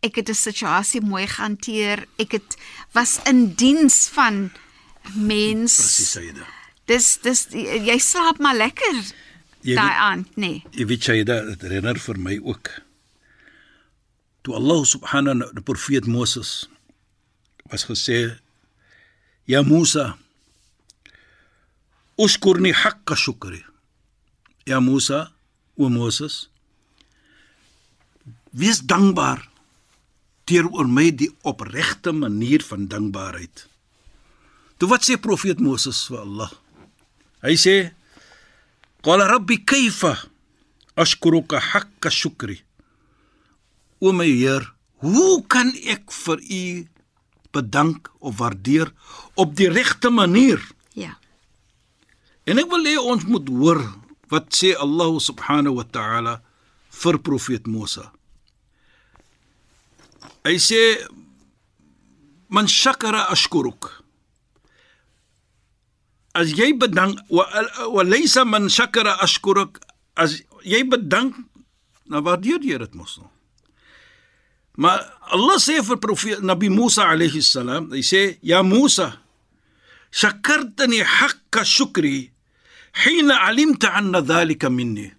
ek 0.00 0.16
het 0.20 0.28
'n 0.28 0.34
situasie 0.34 1.00
mooi 1.00 1.26
gehanteer, 1.26 2.06
ek 2.16 2.32
het 2.32 2.56
was 2.92 3.20
in 3.24 3.54
diens 3.54 4.08
van 4.12 4.50
mens. 5.14 5.76
Presies 5.76 6.10
Sayyida. 6.10 6.46
Dis 6.84 7.18
dis 7.22 7.46
jy 7.50 7.98
slaap 7.98 8.38
maar 8.38 8.56
lekker 8.56 9.12
Jy 9.62 9.74
daai 9.74 9.94
aand, 9.94 10.36
nee. 10.36 10.64
Jy 10.70 10.86
weet 10.86 11.02
Sayyida, 11.02 11.40
dit 11.44 11.60
herinner 11.62 11.98
vir 11.98 12.18
my 12.18 12.38
ook 12.42 12.70
toe 14.42 14.54
Allah 14.54 14.84
subhanahu 14.84 15.52
die 15.54 15.62
profeet 15.62 16.06
Moses 16.06 16.68
was 17.70 17.84
gesê 17.84 18.38
Ja 19.46 19.62
Musa 19.62 20.18
Uskurni 22.18 22.72
haqqa 22.72 23.16
shukri. 23.16 23.62
Ja 24.66 24.80
Musa, 24.80 25.32
o 25.76 25.88
Moses, 25.88 26.48
wees 28.52 28.82
dankbaar 28.84 29.48
teenoor 30.44 30.88
my 30.90 31.08
die 31.14 31.30
opregte 31.48 32.12
manier 32.12 32.64
van 32.66 32.88
dankbaarheid. 32.90 33.66
Toe 34.76 34.88
wat 34.90 35.06
sê 35.06 35.16
profeet 35.16 35.62
Moses 35.62 36.00
vir 36.10 36.22
Allah? 36.24 36.52
Hy 37.42 37.56
sê 37.58 37.76
Qala 39.02 39.26
rabbi 39.26 39.56
kayfa 39.66 40.14
ashkuruka 40.94 41.58
haqqa 41.58 42.10
shukri. 42.10 42.60
O 43.98 44.12
my 44.14 44.26
Heer, 44.26 44.62
hoe 45.02 45.42
kan 45.50 45.72
ek 45.90 46.12
vir 46.14 46.38
u 46.38 46.62
bedank 47.52 48.10
of 48.20 48.38
waardeer 48.38 48.92
op 49.34 49.56
die 49.58 49.66
regte 49.70 50.10
manier? 50.10 50.62
Ja. 50.94 51.16
En 52.46 52.62
ek 52.62 52.70
wil 52.70 52.86
hê 52.86 52.94
ons 52.98 53.26
moet 53.26 53.50
hoor 53.50 53.82
wat 54.32 54.48
sê 54.56 54.72
Allah 54.84 55.12
subhanahu 55.20 55.76
wa 55.76 55.84
ta'ala 55.84 56.34
vir 57.02 57.18
profeet 57.20 57.68
Musa. 57.68 58.08
Hy 60.48 60.56
sê 60.56 60.80
man 62.48 62.66
shakara 62.66 63.28
ashkuruk. 63.34 64.00
As 66.32 66.48
jy 66.56 66.72
bedank 66.72 67.20
wa, 67.28 67.44
wa 67.92 68.02
laysa 68.02 68.48
man 68.48 68.72
shakara 68.72 69.20
ashkuruk 69.20 69.78
as 70.16 70.40
jy 70.64 70.80
bedank 70.88 71.36
nou 72.08 72.24
waardeer 72.24 72.64
jy 72.64 72.80
dit 72.80 72.96
mos 72.96 73.20
nou. 73.20 73.28
Maar 74.80 75.04
Allah 75.36 75.58
sê 75.60 75.76
vir 75.84 76.00
profeet 76.00 76.40
Nabi 76.40 76.72
Musa 76.72 77.04
alayhi 77.12 77.44
salam, 77.44 77.90
hy 77.92 78.00
sê 78.00 78.40
ja 78.40 78.64
Musa 78.64 79.12
shakartani 80.12 81.04
haqqa 81.04 81.64
shukri 81.64 82.31
hina 82.92 83.40
alimta 83.48 83.92
anna 83.98 84.20
dhalika 84.20 84.70
minni. 84.70 85.10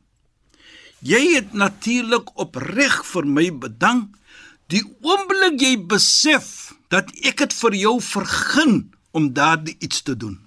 Jy 1.03 1.21
het 1.36 1.53
natuurlik 1.53 2.31
opreg 2.39 3.01
vir 3.05 3.25
my 3.27 3.49
bedank 3.51 4.15
die 4.71 4.83
oomblik 5.03 5.59
jy 5.62 5.75
besef 5.77 6.73
dat 6.93 7.09
ek 7.25 7.43
dit 7.43 7.55
vir 7.59 7.75
jou 7.75 7.97
vergun 8.01 8.75
om 9.12 9.33
daardie 9.33 9.75
iets 9.83 10.01
te 10.07 10.15
doen. 10.15 10.38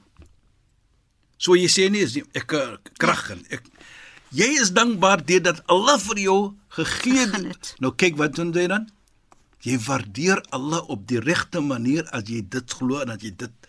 So 1.39 1.55
jy 1.59 1.69
sê 1.69 1.91
nie 1.93 2.03
is 2.07 2.17
nie, 2.17 2.25
ek 2.35 2.55
eh, 2.57 2.77
krag 2.99 3.29
en 3.35 3.43
ek 3.53 3.67
jy 4.37 4.49
is 4.62 4.73
dankbaar 4.75 5.23
deurdat 5.27 5.61
Allah 5.73 5.99
vir 6.01 6.23
jou 6.25 6.41
gegee 6.79 7.27
het. 7.35 7.75
Nou 7.81 7.93
kyk 7.93 8.17
wat 8.21 8.39
doen 8.39 8.55
jy 8.57 8.67
dan? 8.73 8.89
Jy 9.67 9.77
waardeer 9.85 10.41
Allah 10.55 10.83
op 10.93 11.07
die 11.11 11.21
regte 11.21 11.61
manier 11.61 12.07
as 12.17 12.29
jy 12.31 12.43
dit 12.43 12.77
glo 12.79 13.03
en 13.03 13.12
as 13.12 13.23
jy 13.23 13.35
dit 13.37 13.66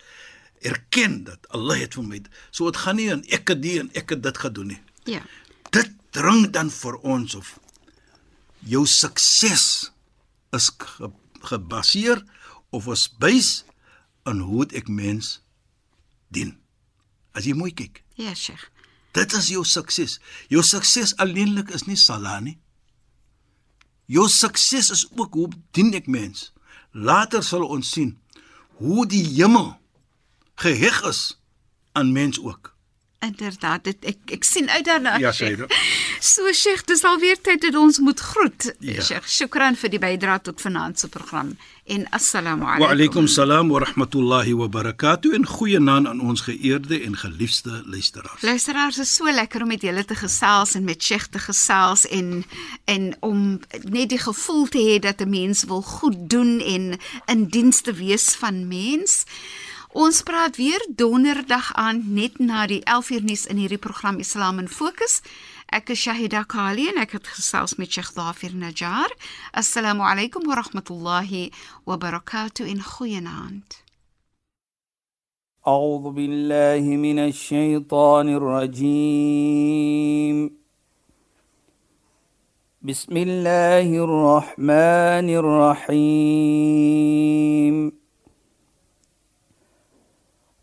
erken 0.62 1.24
dat 1.24 1.48
Allah 1.48 1.78
het 1.78 1.94
vir 1.94 2.04
my. 2.04 2.20
So 2.50 2.70
dit 2.70 2.80
gaan 2.80 2.96
nie 2.96 3.08
en 3.12 3.24
ek 3.32 3.48
het 3.48 3.62
die 3.62 3.78
en 3.80 3.90
ek 3.94 4.10
het 4.10 4.22
dit 4.22 4.38
gedoen 4.38 4.66
nie. 4.74 4.80
Ja. 5.04 5.22
Dit 5.70 5.90
dring 6.10 6.50
dan 6.50 6.70
vir 6.70 6.96
ons 7.04 7.34
of 7.34 7.58
jou 8.66 8.86
sukses 8.86 9.90
is 10.52 10.70
ge, 10.78 11.10
gebaseer 11.40 12.22
of 12.70 12.86
is 12.92 13.08
bys 13.20 13.64
in 14.26 14.40
hoe 14.40 14.66
ek 14.74 14.88
mens 14.88 15.38
dien. 16.28 16.56
As 17.32 17.44
jy 17.46 17.54
mooi 17.54 17.72
kyk, 17.72 18.02
Ja, 18.18 18.34
Sheikh. 18.34 18.70
dit 19.12 19.32
is 19.32 19.48
jou 19.48 19.64
sukses. 19.64 20.18
Jou 20.48 20.62
sukses 20.62 21.14
alleenlik 21.16 21.70
is 21.70 21.86
nie 21.86 21.96
sala 21.96 22.40
nie. 22.40 22.58
Jou 24.06 24.28
sukses 24.28 24.90
is 24.90 25.06
ook 25.16 25.34
hoe 25.34 25.48
dien 25.72 25.94
ek 25.94 26.06
mens. 26.08 26.52
Later 26.92 27.42
sal 27.44 27.64
ons 27.68 27.90
sien 27.92 28.16
hoe 28.78 29.06
die 29.06 29.22
hemel 29.36 29.77
geheg 30.58 31.02
is 31.02 31.40
aan 31.92 32.12
mens 32.12 32.40
ook. 32.40 32.74
Inderdaad, 33.18 33.84
dit, 33.84 34.04
ek 34.06 34.30
ek 34.38 34.44
sien 34.46 34.68
uit 34.70 34.84
daarna. 34.86 35.16
Ja, 35.18 35.32
Sheikh. 35.32 35.66
So 36.22 36.50
Sheikh, 36.52 36.82
dis 36.86 37.04
alweer 37.06 37.38
tyd 37.42 37.62
dat 37.62 37.76
ons 37.78 37.98
moet 38.02 38.20
groet. 38.20 38.64
Ja. 38.82 39.02
Sheikh, 39.02 39.26
shukran 39.30 39.76
vir 39.78 39.90
die 39.90 40.00
bydrae 40.02 40.40
tot 40.42 40.62
vanaand 40.62 40.98
se 40.98 41.10
program 41.10 41.52
en 41.86 42.06
assalamu 42.14 42.66
alaykum. 42.66 42.84
Wa 42.84 42.88
alaykum 42.94 43.28
salaam 43.30 43.70
wa 43.70 43.82
rahmatullahi 43.84 44.54
wa 44.58 44.66
barakatuh 44.70 45.34
en 45.38 45.46
goeienaand 45.46 46.10
aan 46.10 46.22
ons 46.22 46.42
geëerde 46.46 46.98
en 47.06 47.14
geliefde 47.18 47.82
luisteraars. 47.86 48.42
Luisteraars, 48.42 48.98
is 49.02 49.14
so 49.14 49.30
lekker 49.30 49.62
om 49.62 49.70
met 49.74 49.86
julle 49.86 50.04
te 50.04 50.18
gesels 50.18 50.74
en 50.78 50.86
met 50.86 51.02
Sheikh 51.02 51.30
te 51.34 51.42
gesels 51.42 52.06
en 52.06 52.42
en 52.90 53.14
om 53.20 53.46
net 53.86 54.10
die 54.14 54.22
gevoel 54.22 54.66
te 54.74 54.82
hê 54.82 54.98
dat 55.02 55.22
'n 55.22 55.30
mens 55.30 55.64
wil 55.70 55.82
goed 55.82 56.18
doen 56.30 56.58
en 56.60 56.98
in 57.26 57.46
diens 57.46 57.80
te 57.80 57.94
wees 57.94 58.34
van 58.42 58.68
mens. 58.68 59.24
Ons 59.93 60.21
praat 60.21 60.55
weer 60.57 60.81
donderdag 60.89 61.73
aan 61.73 62.03
net 62.13 62.39
na 62.39 62.65
die 62.67 62.81
11uur 62.83 63.23
nuus 63.23 63.45
in 63.45 63.57
hierdie 63.57 63.77
program 63.77 64.19
Islam 64.19 64.59
in 64.59 64.67
Fokus. 64.67 65.21
Ek 65.73 65.89
is 65.89 66.01
Shahida 66.01 66.43
Kali 66.45 66.87
en 66.89 66.97
ek 67.01 67.11
het 67.17 67.27
gesels 67.27 67.75
met 67.77 67.91
Sheikh 67.91 68.13
Dafir 68.17 68.53
Najjar. 68.53 69.09
Assalamu 69.51 70.01
alaykum 70.05 70.45
wa 70.45 70.55
rahmatullahi 70.61 71.51
wa 71.85 71.97
barakatuh 71.97 72.67
in 72.67 72.81
goeienaand. 72.81 73.83
أعوذ 75.67 76.11
بالله 76.11 76.83
من 76.99 77.19
الشيطان 77.19 78.29
الرجيم 78.35 79.83
بسم 82.81 83.17
الله 83.17 83.87
الرحمن 84.03 85.27
الرحيم 85.95 87.23